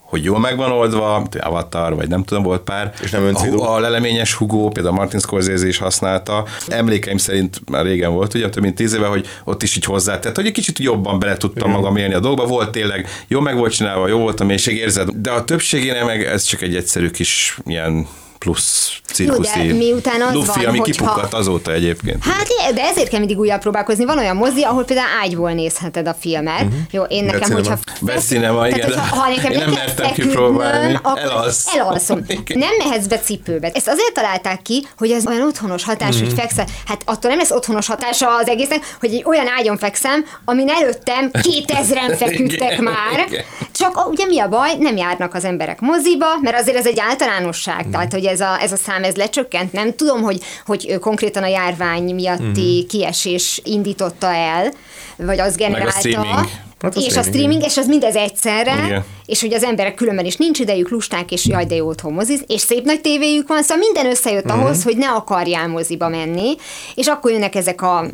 [0.05, 2.93] hogy jól megvan oldva, Avatar, vagy nem tudom, volt pár.
[3.03, 3.61] És nem öncélú.
[3.61, 6.45] A, a leleményes hugó, például Martin Scorsese is használta.
[6.69, 10.37] Emlékeim szerint már régen volt, ugye több mint tíz éve, hogy ott is így hozzátett,
[10.37, 12.47] hogy egy kicsit jobban bele tudtam magam élni a dolgba.
[12.47, 16.25] Volt tényleg, jó meg volt csinálva, jó volt a mélység, érzed, de a többségénél meg
[16.25, 18.07] ez csak egy egyszerű kis ilyen
[18.45, 19.67] plusz Jó, cirkuszi.
[19.67, 22.25] de miután az Luffy, van, ami hogyha- kipukkadt azóta egyébként.
[22.25, 24.05] Hát, de ezért kell mindig újra próbálkozni.
[24.05, 26.61] Van olyan mozi, ahol például ágyból nézheted a filmet.
[26.63, 26.75] Uh-huh.
[26.91, 27.69] Jó, én nekem, Webcinema.
[27.69, 28.05] hogyha...
[28.13, 30.99] Webcinema, igen, Tehát, hogyha, ha nekem én nem mertem kipróbálni.
[31.15, 31.75] Elalsz.
[31.75, 32.25] Elalszom.
[32.55, 33.71] Nem mehetsz be cipőbe.
[33.75, 36.25] Ezt azért találták ki, hogy ez olyan otthonos hatás, Mhm.
[36.25, 36.67] hogy fekszel.
[36.87, 41.31] Hát attól nem lesz otthonos hatása az egésznek, hogy egy olyan ágyon fekszem, amin előttem
[41.33, 43.27] 2000-en feküdtek már.
[43.75, 44.75] Csak ugye mi a baj?
[44.79, 47.87] Nem járnak az emberek moziba, mert azért ez egy általánosság.
[47.91, 49.73] Tehát, hogy ez a, ez a szám ez lecsökkent.
[49.73, 54.73] Nem tudom, hogy, hogy konkrétan a járvány miatti kiesés indította el,
[55.17, 55.99] vagy az generálta.
[55.99, 56.49] streaming.
[56.81, 59.05] Hát a és a streaming, streaming, és az mindez egyszerre, Igen.
[59.27, 62.45] és hogy az emberek különben is nincs idejük, lusták, és jaj, de jó otthon moziz,
[62.47, 64.59] és szép nagy tévéjük van, szóval minden összejött Mhm.
[64.59, 66.55] ahhoz, hogy ne akarjál moziba menni,
[66.95, 68.07] és akkor jönnek ezek a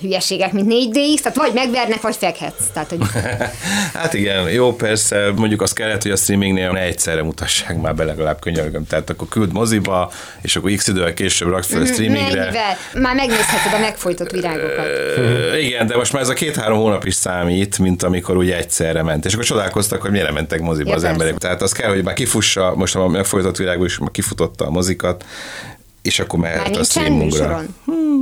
[0.00, 2.64] hülyeségek, mint 4 d tehát vagy megvernek, vagy fekhetsz.
[2.72, 2.98] Tehát, hogy
[3.94, 8.04] Hát igen, jó, persze, mondjuk az kellett, hogy a streamingnél ne egyszerre mutassák már be
[8.04, 8.86] legalább könyörgöm.
[8.86, 10.10] Tehát akkor küld moziba,
[10.42, 12.34] és akkor x idővel később raksz fel a streamingre.
[12.40, 12.76] mennyivel?
[12.94, 14.86] Már megnézheted a megfojtott virágokat.
[15.60, 19.24] Igen, de most már ez a két-három hónap is számít, mint amikor ugye egyszerre ment.
[19.24, 21.16] És akkor csodálkoztak, hogy miért mentek moziba Ja, az persze.
[21.16, 21.38] emberek.
[21.40, 25.24] Tehát az kell, hogy már kifussa, most a megfojtott világból is már kifutotta a mozikat,
[26.02, 27.74] és akkor mehet a műsoron?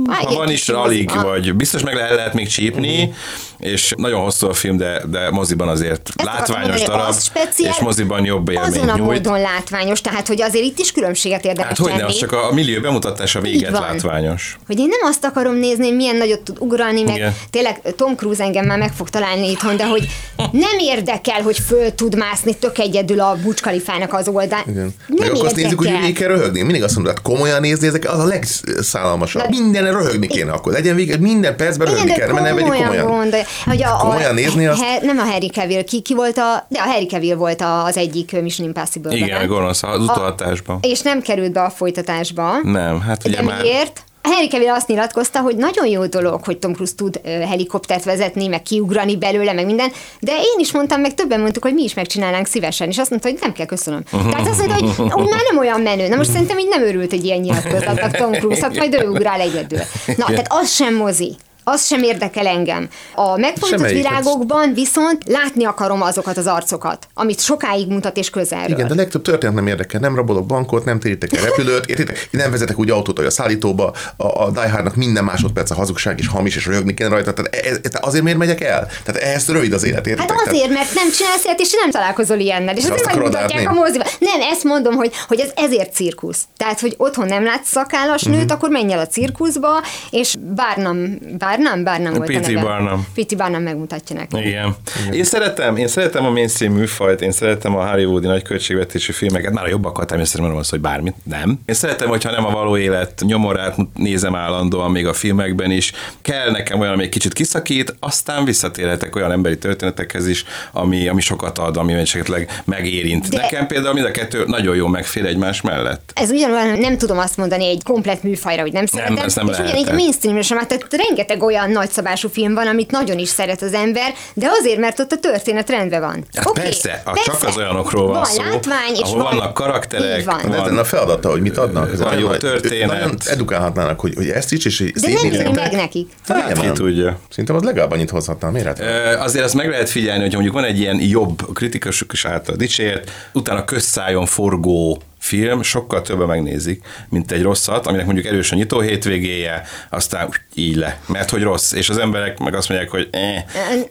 [0.09, 1.23] Á, Ha van is Ah.
[1.23, 3.13] vagy biztos meg le lehet még csípni,
[3.61, 7.71] és nagyon hosszú a film, de, de moziban azért Ezt látványos mondani, darab, az speciál,
[7.71, 9.23] és moziban jobb Azon élményt a nyújt.
[9.25, 12.49] módon látványos, tehát hogy azért itt is különbséget érdemes Hát hogy ne, az csak a,
[12.49, 14.57] a millió bemutatása véget látványos.
[14.67, 17.35] Hogy én nem azt akarom nézni, hogy milyen nagyot tud ugrani, meg Igen.
[17.49, 20.07] tényleg Tom Cruise engem már meg fog találni itthon, de hogy
[20.51, 24.63] nem érdekel, hogy föl tud mászni tök egyedül a Burj Khalifának az oldalán.
[24.67, 24.93] Igen.
[25.07, 26.61] Nem Meg akkor azt nézzük, hogy végig kell röhögni.
[26.61, 29.49] Mindig azt mondod, hát komolyan nézni, ezek az a legszállalmasabb.
[29.49, 30.73] Minden röhögni kéne akkor.
[30.73, 33.45] Legyen végig, minden percben röhögni kell, mert nem vegyük komolyan komolyan.
[33.65, 34.83] Hogy a, a, Komolyan nézni azt?
[34.83, 37.83] He, nem a Harry Cavill, ki, ki volt a, de a Harry Cavill volt a,
[37.83, 39.17] az egyik Mission Impossible-ben.
[39.17, 40.79] Igen, gonosz, az utalhatásban.
[40.81, 42.57] És nem került be a folytatásba.
[42.63, 43.61] Nem, hát ugye De már...
[43.61, 44.03] miért?
[44.23, 48.47] A Harry Cavill azt nyilatkozta, hogy nagyon jó dolog, hogy Tom Cruise tud helikoptert vezetni,
[48.47, 51.93] meg kiugrani belőle, meg minden, de én is mondtam, meg többen mondtuk, hogy mi is
[51.93, 54.03] megcsinálnánk szívesen, és azt mondta, hogy nem kell, köszönöm.
[54.03, 54.83] Tehát azt mondta, hogy
[55.21, 56.07] úgy már nem olyan menő.
[56.07, 59.39] Na most szerintem így nem örült egy ilyen nyilatkozatnak Tom Cruise, hát majd ő ugrál
[59.39, 59.79] egyedül.
[60.05, 61.35] Na, tehát az sem mozi.
[61.63, 62.89] Az sem érdekel engem.
[63.15, 64.09] A megfojtott Semmelyiket.
[64.09, 68.77] virágokban viszont látni akarom azokat az arcokat, amit sokáig mutat és közelről.
[68.77, 69.99] Igen, de legtöbb történet nem érdekel.
[69.99, 72.27] Nem rabolok bankot, nem térítek el repülőt, értitek?
[72.31, 76.19] Nem vezetek úgy autót, hogy a szállítóba, a, a Die Hardnak minden másodperc a hazugság
[76.19, 77.33] és hamis, és röhögni kéne rajta.
[77.33, 78.87] Tehát ez, azért miért megyek el?
[79.03, 80.31] Tehát ehhez rövid az élet, értitek?
[80.31, 82.75] Hát azért, mert nem csinálsz ilyet, és nem találkozol ilyennel.
[82.75, 84.03] És azt azért megmutatják a moziba.
[84.19, 86.39] Nem, ezt mondom, hogy, hogy ez ezért cirkusz.
[86.57, 91.17] Tehát, hogy otthon nem látsz szakállas nőt, akkor menj el a cirkuszba, és Barnum,
[91.57, 92.61] Barnum, Barnum volt a P.T.
[92.61, 93.07] Barnum.
[93.13, 93.37] P.T.
[93.37, 94.45] Barnum megmutatja neked.
[94.45, 94.75] Igen.
[95.11, 99.65] Én szeretem, én szeretem a mainstream műfajt, én szeretem a hollywoodi nagy költségvetésű filmeket, már
[99.65, 101.59] a jobbakat természetesen mondom azt, hogy bármit, nem.
[101.65, 105.91] Én szeretem, hogyha nem a való élet nyomorát nézem állandóan, még a filmekben is.
[106.21, 111.21] Kell nekem olyan, ami egy kicsit kiszakít, aztán visszatérhetek olyan emberi történetekhez is, ami, ami
[111.21, 113.27] sokat ad, ami esetleg megérint.
[113.29, 113.41] De- De...
[113.41, 116.11] Nekem például mind a kettő nagyon jó megfér egymás mellett.
[116.15, 119.17] Ez ugyanolyan, nem tudom azt mondani egy komplet műfajra, hogy nem szeretem.
[119.17, 119.67] ezt nem és lehet.
[119.67, 123.61] ugyanígy a mainstreamre sem, hát tehát rengeteg olyan nagyszabású film van, amit nagyon is szeret
[123.61, 126.25] az ember, de azért, mert ott a történet rendben van.
[126.33, 130.25] Hát Oké, persze, a- csak az olyanokról van szó, látvány, és ahol van, vannak karakterek,
[130.25, 130.37] van.
[130.41, 131.91] De van- ezen a feladata, hogy mit adnak.
[131.93, 132.87] ez Van jó történet.
[132.99, 136.11] Nagyon edukálhatnának, hogy, hogy ezt is, és De nem éri meg nekik.
[136.27, 136.73] Hát, Milyen ki van?
[136.73, 137.19] tudja.
[137.29, 138.51] Szerintem az legalább annyit hozhatna.
[138.51, 138.67] Miért?
[138.67, 138.79] Hát?
[138.79, 142.55] Ö, Azért azt meg lehet figyelni, hogy mondjuk van egy ilyen jobb kritikusok is által
[142.55, 148.55] dicsért, utána közszájon forgó film, sokkal többen megnézik, mint egy rosszat, aminek mondjuk erős a
[148.55, 153.07] nyitó hétvégéje, aztán így le, mert hogy rossz, és az emberek meg azt mondják, hogy
[153.11, 153.43] eh.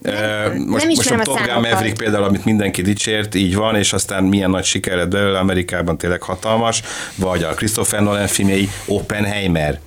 [0.02, 1.54] Nem- Ö, nem most, most a Top Gun.
[1.60, 5.98] Maverick például, amit mindenki dicsért, így van, és aztán milyen nagy siker lett belőle Amerikában,
[5.98, 6.82] tényleg hatalmas,
[7.14, 9.80] vagy a Christopher Nolan filmjei, Oppenheimer,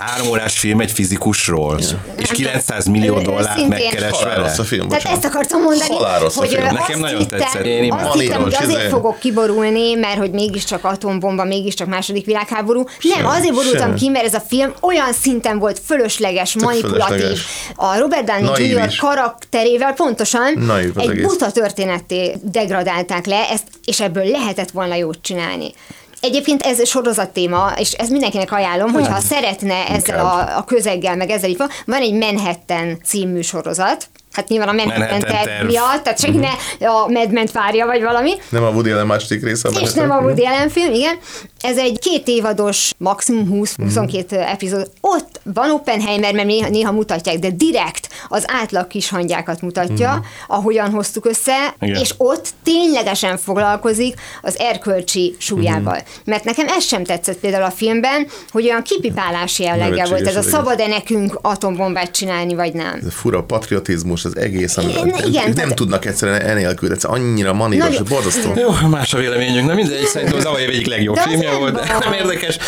[0.00, 1.78] Három órás film egy fizikusról,
[2.16, 4.54] és 900 millió Ő- dollárt őszintén- megkeres vele.
[4.58, 6.62] a film, Tehát ezt akartam mondani, Halál rossz a hogy film.
[6.64, 7.64] Nekem nagyon hittem, tetszett.
[7.64, 8.08] Én imádtam.
[8.08, 12.84] azt hittem, hogy azért fogok kiborulni, mert hogy mégiscsak atombomba, mégiscsak második világháború.
[13.16, 17.06] Nem, azért borultam ki, mert ez a film olyan szinten volt fölösleges, manipulatív.
[17.06, 17.40] fölösleges.
[17.74, 18.96] A Robert Downey Jr.
[18.96, 25.18] karakterével pontosan Naív az egy buta történetté degradálták le, ezt, és ebből lehetett volna jót
[25.22, 25.72] csinálni.
[26.20, 31.30] Egyébként ez sorozat téma, és ez mindenkinek ajánlom, hogyha szeretne ezzel a, a közeggel, meg
[31.30, 36.02] ezzel így van, van egy Manhattan című sorozat, Hát nyilván a Manhattan, Manhattan terv miatt,
[36.02, 36.48] tehát senki ne
[36.88, 38.32] a Mad Men várja, vagy valami.
[38.48, 39.68] Nem a Woody Allen második része.
[39.80, 41.18] És nem a Woody Allen film, igen.
[41.60, 44.90] Ez egy két évados, maximum 20-22 epizód.
[45.00, 50.90] Ott van Oppenheimer, mert néha, néha mutatják, de direkt az átlag kis hangyákat mutatja, ahogyan
[50.90, 52.00] hoztuk össze, Igen.
[52.00, 55.98] és ott ténylegesen foglalkozik az erkölcsi súlyával.
[56.24, 60.26] Mert nekem ez sem tetszett például a filmben, hogy olyan kipipálási jelleggel volt.
[60.26, 62.94] Ez a szabad-e nekünk atombombát csinálni, vagy nem.
[63.00, 67.52] Ez a fura patriotizmus, az egész, ami, Igen, nem, tehát- tudnak egyszerűen enélkül, ez annyira
[67.52, 68.52] maníros, Nagyon- borzasztó.
[68.56, 71.96] Jó, más a véleményünk, na mindegy, szerintem az év egyik legjobb De filmje volt, de
[72.00, 72.58] nem érdekes.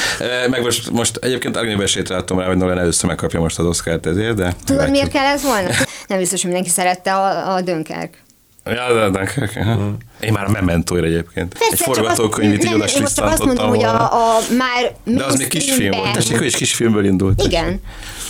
[0.51, 4.07] Meg most, most egyébként Agni esélyt adtam rá, hogy Nolan először megkapja most az Oscar-t
[4.07, 4.43] ezért, de...
[4.45, 4.91] Tudod, meglátjuk.
[4.91, 5.69] miért kell ez volna?
[6.07, 8.23] Nem biztos, hogy mindenki szerette a, a Dönkerk.
[8.65, 9.87] Ja, de, de, de,
[10.23, 11.55] én már a Mementóira egyébként.
[11.59, 14.95] egy csak azt- forgatókönyvét így oda én most csak azt mondom, hogy a, a már
[15.05, 16.13] De az még kisfilm volt.
[16.13, 17.43] Tessék, ő is kisfilmből indult.
[17.43, 17.81] Igen.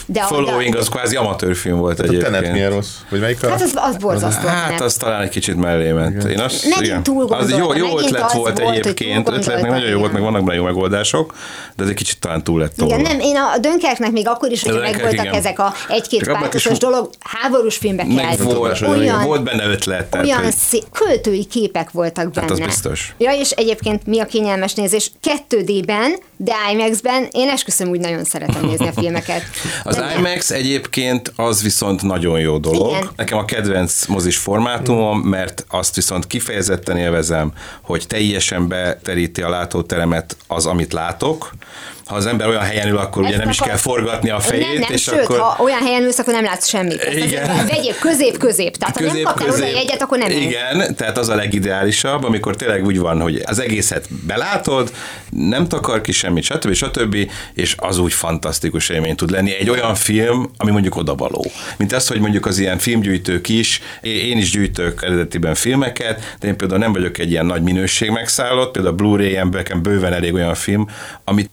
[0.07, 2.53] De a, Following de, az kvázi amatőrfilm volt A Tenet egyébként.
[2.53, 2.89] milyen rossz?
[3.09, 3.49] Vagy melyik a...
[3.51, 4.47] Hát az, az borzasztó.
[4.47, 4.87] Hát nem?
[4.87, 6.25] az talán egy kicsit mellé ment.
[6.25, 7.03] Én azt, Megint igen.
[7.03, 10.13] túl az jó, gondolta, jó ötlet az volt hogy egyébként, ötletnek gondolta, nagyon jó volt,
[10.13, 11.35] meg vannak benne jó megoldások,
[11.77, 12.99] de ez egy kicsit talán túl lett tolva.
[12.99, 15.39] Igen, nem, én a Dönkerknek még akkor is, hogy A meg Dunkirk, voltak igen.
[15.39, 18.37] ezek a egy-két pártosos dolog, háborús filmbe kell.
[19.25, 20.15] Volt, benne ötlet.
[20.23, 22.41] Olyan hogy- költői képek voltak benne.
[22.47, 23.15] Hát az biztos.
[23.19, 25.11] Ja, és egyébként mi a kényelmes nézés?
[25.49, 29.43] 2D-ben, de IMAX-ben én esküszöm úgy nagyon szeretem nézni a filmeket.
[29.85, 32.91] Az De- IMAX egyébként az viszont nagyon jó dolog.
[32.91, 33.11] Igen.
[33.17, 37.53] Nekem a kedvenc mozis formátumom, mert azt viszont kifejezetten élvezem,
[37.83, 41.53] hogy teljesen beteríti a látóteremet az, amit látok.
[42.13, 44.41] Ha az ember olyan helyen ül, akkor ugye Ezt nem is akar- kell forgatni a
[44.41, 45.39] fejét, nem, nem, és sőt, akkor...
[45.39, 47.01] ha olyan helyen ülsz, akkor nem látsz semmit.
[47.01, 47.67] Ezt Igen.
[47.67, 48.77] Vegyél közép-közép.
[48.77, 50.31] Tehát ha nem kaptál oda jegyet, akkor nem.
[50.31, 54.93] Igen, tehát az a legideálisabb, amikor tényleg úgy van, hogy az egészet belátod,
[55.31, 56.73] nem takar ki semmit, stb.
[56.73, 57.17] stb.
[57.55, 59.55] és az úgy fantasztikus élmény tud lenni.
[59.55, 61.51] Egy olyan film, ami mondjuk odavaló.
[61.77, 66.57] Mint az, hogy mondjuk az ilyen filmgyűjtők is, én is gyűjtök eredetiben filmeket, de én
[66.57, 70.87] például nem vagyok egy ilyen nagy minőség megszállott, például a Blu-ray-en bőven elég olyan film,
[71.25, 71.51] amit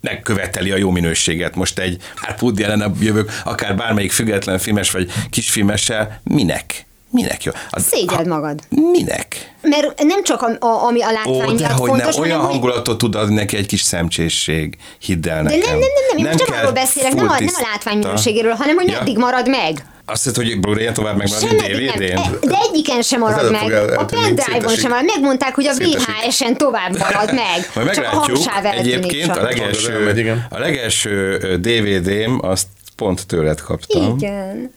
[0.49, 1.55] megköveteli a jó minőséget.
[1.55, 2.01] Most egy,
[2.41, 6.87] Woody Allen jövök, akár bármelyik független filmes vagy kisfilmessel, minek?
[7.11, 7.51] Minek jó?
[7.69, 8.59] Az, Szégyeld magad.
[8.69, 9.53] Minek?
[9.61, 12.37] Mert nem csak a, a, ami a látvány Ó, miatt de hogy fontos, nem, olyan
[12.37, 15.59] hanem, hangulatot tud adni neki egy kis szemcsészség, hidd el de nekem.
[15.59, 18.53] nem, nem, nem, nem, én most csak arról beszélek, nem a, nem a látvány minőségéről,
[18.53, 18.97] hanem hogy Ja.
[18.97, 19.85] meddig marad meg.
[20.11, 21.61] Azt hiszed, hogy Blu-ray-en tovább megmarad, mint?
[21.91, 23.71] E, De egyiken sem marad meg.
[23.71, 25.05] el- A pendrive-on sem marad.
[25.05, 25.73] Megmondták, hogy a.
[25.73, 27.71] VHS-en tovább marad meg.
[27.75, 28.37] Majd Csak a meglátjuk.
[28.77, 32.67] Egyébként a legelső, a legelső DVD-m, azt
[32.99, 34.17] pont tőled kaptam.
[34.17, 34.71] Igen.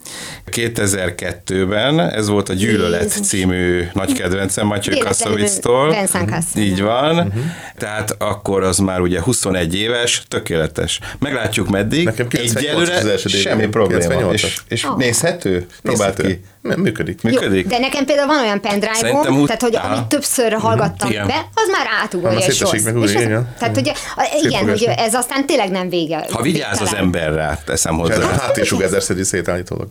[0.50, 3.26] 2002-ben, ez volt a Gyűlölet Jézus.
[3.26, 4.68] című nagy kedvencem.
[4.70, 6.62] Vincent Cassel.
[6.62, 7.32] Így van.
[7.78, 11.00] Tehát akkor az már ugye 21 éves, tökéletes.
[11.18, 12.04] Meglátjuk meddig.
[12.04, 14.14] Nekem 98 az első semmi probléma.
[14.14, 14.32] 98-as.
[14.42, 14.96] És, és Ah.
[14.96, 15.66] nézhető?
[15.82, 16.34] Próbáld Nézhető.
[16.34, 16.44] ki.
[16.68, 17.22] Nem, működik.
[17.22, 17.62] Működik?
[17.62, 19.92] Jó, de nekem például van olyan pendrive-om, tehát hogy Aha.
[19.94, 21.26] amit többször hallgattam Igen.
[21.26, 22.82] be, az már átugorja Már és rossz.
[22.82, 23.48] meg újra, És ez- igen.
[23.58, 26.26] Tehát ugye, a- igen, hogy ez aztán tényleg nem vége.
[26.30, 28.11] Ha vigyáz az ember rá, teszem hozzá.
[28.20, 29.88] Háttérsugárzás szedi szét állítólag.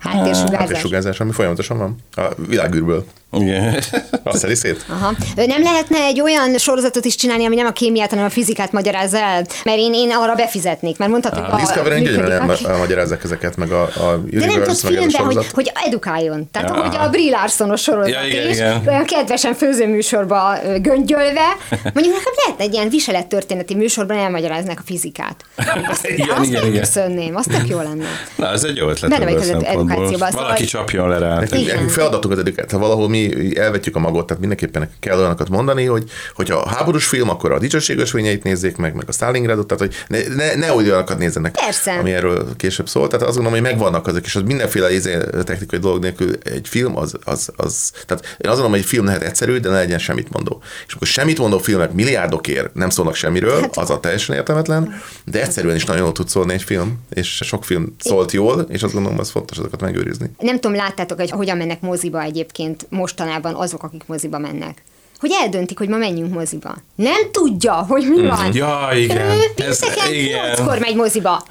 [0.00, 0.58] Háttérsugárzás.
[0.58, 1.96] Háttérsugárzás, ami folyamatosan van.
[2.16, 3.04] A világűrből.
[3.32, 3.82] Igen.
[4.22, 4.84] Azt szedi szét.
[4.88, 5.12] Aha.
[5.36, 9.18] Nem lehetne egy olyan sorozatot is csinálni, ami nem a kémiát, hanem a fizikát magyarázza
[9.18, 9.46] el?
[9.64, 14.22] Mert én, én arra befizetnék, mert mondhatjuk, A Discovery-en gyönyörűen elmagyarázzák ezeket, meg a, a
[14.30, 16.48] de nem tudsz Universe, filmben, hogy, hogy edukáljon.
[16.50, 16.74] Tehát Ja.
[16.74, 18.82] ahogy a Brie Larsonos sorozat Ja, igen, is, igen.
[18.86, 25.44] olyan kedvesen főzőműsorba göngyölve, mondjuk nekem lehetne egy ilyen viselettörténeti műsorban elmagyaráznák a fizikát.
[25.90, 27.34] Azt, Igen, azt igen, igen.
[27.34, 28.04] azt tök jó lenne.
[28.36, 31.38] Na, ez egy jó ötlet Benne vagyok edukációban, szóval- Valaki csapjon le rá.
[31.38, 32.70] Nekünk, feladatunk az.
[32.70, 37.28] Ha valahol mi elvetjük a magot, tehát mindenképpen kell olyanokat mondani, hogy hogyha háborús film,
[37.28, 41.18] akkor a dicsőséges vényeit nézzék meg, meg a Stalingradot, tehát hogy ne, ne, ne olyanokat
[41.18, 41.92] nézzenek, Persze.
[41.92, 43.06] ami erről később szól.
[43.08, 46.96] Tehát azt gondolom, hogy megvannak azok, és az mindenféle izé, technikai dolog nélkül egy film,
[46.96, 49.98] az, az, az, tehát én azt gondolom, hogy egy film lehet egyszerű, de ne legyen
[49.98, 50.62] semmit mondó.
[50.86, 55.42] És akkor semmit mondó filmek milliárdokért nem szólnak semmiről, Hát- az a teljesen értelmetlen, de
[55.42, 58.92] egyszerűen is nagyon jól tud szólni egy film, és sok film szólt jól, és azt
[58.92, 60.30] gondolom, az fontos azokat megőrizni.
[60.38, 64.82] Nem tudom, láttátok, hogy hogyan mennek moziba egyébként mostanában azok, akik moziba mennek.
[65.18, 66.76] Hogy eldöntik, hogy ma menjünk moziba.
[66.94, 68.46] Nem tudja, hogy mi van.
[68.46, 68.56] Mhm.
[68.56, 69.38] Ja, igen.
[69.54, 70.54] Pénteken igen.
[70.56, 71.42] 8-kor megy moziba.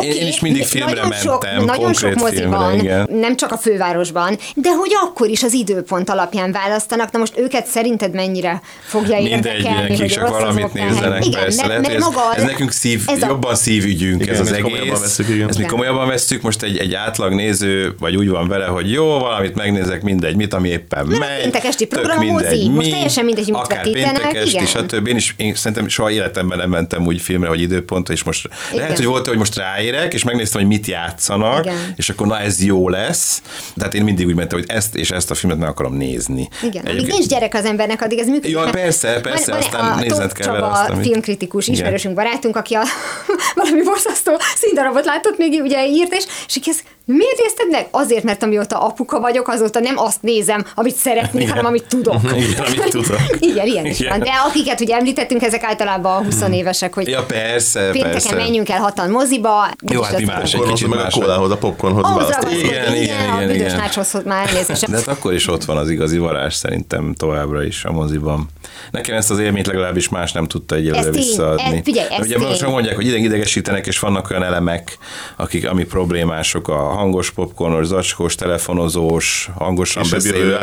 [0.00, 3.08] Én- én is mindig filmre nagyon sok, mentem, nagyon sok mozi filmre, van, igen.
[3.10, 7.10] nem csak a fővárosban, de hogy akkor is az időpont alapján választanak.
[7.12, 11.66] Na most őket szerinted mennyire fogja Mindegy, érdekelni, hogy csak valamit nézzenek, Igen, persze.
[11.66, 14.88] mert- mert ez, maga- ez nekünk szív, ez a- jobban szívügyünk Igen, ez az egész.
[15.00, 15.48] vesszük, igen.
[15.48, 19.06] Ezt mi komolyabban vesszük, most egy, egy átlag néző, vagy úgy van vele, hogy jó,
[19.18, 21.40] valamit megnézek, mindegy, mit, ami éppen Mert a megy.
[21.42, 25.06] péntek esti program mindegy, Most teljesen mindegy, mit akár vetítenek, péntek esti, stb.
[25.06, 28.96] Én is én szerintem soha életemben nem mentem úgy filmre, hogy időpont, és most lehet,
[28.96, 31.92] hogy volt, hogy most ráérek, ráérek, és megnéztem, hogy mit játszanak, Igen.
[31.96, 33.42] és akkor na ez jó lesz.
[33.76, 36.48] Tehát én mindig úgy mentem, hogy ezt és ezt a filmet meg akarom nézni.
[36.62, 38.50] Igen, amíg nincs gyerek az embernek, addig ez működik.
[38.50, 41.78] Ja, persze, persze, van, aztán a nézned kell vele azt, amit- filmkritikus Igen.
[41.78, 42.82] ismerősünk, barátunk, aki a,
[43.54, 47.86] valami borzasztó színdarabot látott még ugye írt, és, és ez, miért nézted meg?
[47.90, 52.16] Azért, mert amióta apuka vagyok, azóta nem azt nézem, amit szeretnék, hanem amit tudok.
[52.48, 53.16] Igen, amit tudok.
[53.38, 54.10] Igen, ilyen is Igen.
[54.10, 54.20] van.
[54.20, 58.34] De akiket ugye említettünk, ezek általában a 20 évesek, hogy Ja, persze, pénteken persze.
[58.34, 59.68] menjünk el hatan moziba.
[59.92, 62.54] Jó, hát mi más, egy kicsit meg a kólához, a popcornhoz Ahhoz választani.
[62.62, 63.76] ragaszkodni, Igen, igen, a igen, büdös igen.
[63.76, 64.90] nácshoz már elnézést.
[64.90, 68.48] De hát akkor is ott van az igazi varázs szerintem továbbra is a moziban.
[68.90, 71.76] Nekem ezt az élményt legalábbis más nem tudta egyelőre visszaadni.
[71.76, 72.46] ez- figyelj, ez Ugye tény.
[72.46, 74.98] most mondják, hogy ideg idegesítenek, és vannak olyan elemek,
[75.36, 80.58] akik, ami problémások, a hangos popcornos, zacskós, telefonozós, hangosan És a beszélő.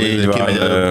[0.00, 0.40] Így van,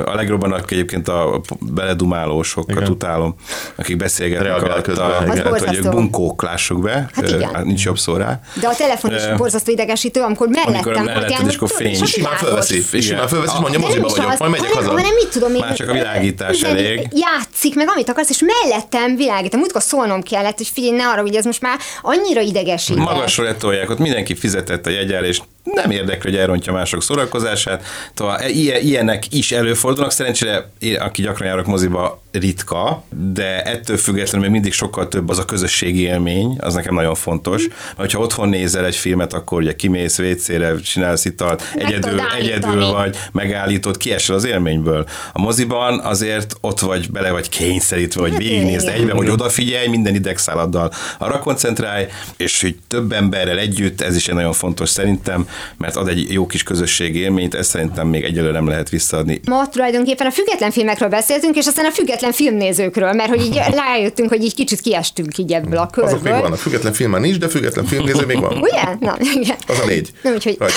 [0.06, 2.90] a legrobbanak egyébként a beledumálósokat Igen.
[2.90, 3.36] utálom,
[3.76, 5.90] akik beszélgetnek Reagál alatt, közben, a, hát, hogy borzasztó.
[5.90, 7.50] bunkók, lássuk be, Hát igen.
[7.64, 8.40] nincs jobb szó rá.
[8.62, 11.98] De a telefon is borzasztó idegesítő, amikor mellettem amikor ilyen, és akkor fény.
[11.98, 14.90] csak Simán fölveszi, és simán fölveszi, és mondja, moziba vagyok, majd megyek haza.
[14.90, 15.60] hanem mit tudom én.
[15.60, 17.08] Már csak a világítás üzen- elég.
[17.14, 19.56] Játszik, meg amit akarsz, és mellettem világít.
[19.56, 22.96] Múltkor szólnom kellett, hogy figyelj, ne arra, hogy ez most már annyira idegesít.
[22.96, 27.84] Magasra letolják, ott mindenki fizetett a jegyel, és nem érdekli, hogy elrontja mások szórakozását.
[28.14, 30.12] Tovább, ilyen, ilyenek is előfordulnak.
[30.12, 33.04] Szerencsére, én, aki gyakran járok moziba, ritka,
[33.34, 37.68] de ettől függetlenül még mindig sokkal több az a közösségi élmény, az nekem nagyon fontos.
[37.68, 42.86] Mert hogyha otthon nézel egy filmet, akkor ugye kimész WC-re, csinálsz italt, Meg egyedül, egyedül
[42.86, 45.08] vagy, megállítod, kiesel az élményből.
[45.34, 50.16] A moziban azért ott vagy, bele vagy kényszerítve, hogy Hát végignézd egyben, hogy odafigyelj, minden
[50.16, 52.08] idegszáladdal arra koncentrálj,
[52.38, 56.46] és hogy több emberrel együtt, ez is egy nagyon fontos szerintem, mert ad egy jó
[56.46, 59.40] kis közösségi élményt, ezt szerintem még egyelőre nem lehet visszaadni.
[59.46, 64.30] Ma tulajdonképpen a független filmekről beszéltünk, és aztán a független filmnézőkről, mert hogy így rájöttünk,
[64.30, 66.14] hogy így kicsit kiestünk így ebből a körből.
[66.14, 66.58] Azok még vannak.
[66.58, 68.58] Független film már nincs, de független filmnéző még van.
[68.68, 68.82] Ugye?
[69.00, 69.56] Na, igen.
[69.68, 70.12] Az a négy.
[70.22, 70.58] Nem, úgyhogy...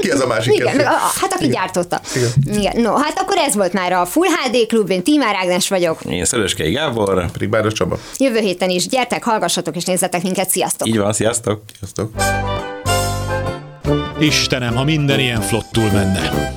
[0.00, 0.84] Ki az a másik Igen, kettő?
[0.84, 2.00] a- hát aki gyártotta.
[2.16, 2.30] Igen.
[2.58, 2.80] Igen.
[2.80, 6.00] No, hát akkor ez volt már a Full HD Klub, én Tímár Ágnes vagyok.
[6.08, 7.98] Én Szöröskei Gábor, Pedig Báros Csaba.
[8.18, 10.88] Jövő héten is gyertek, hallgassatok és nézzetek minket, sziasztok!
[10.88, 11.62] így van, sziasztok!
[11.78, 12.10] Sziasztok.
[14.20, 16.52] Istenem, ha minden ilyen flottul menne.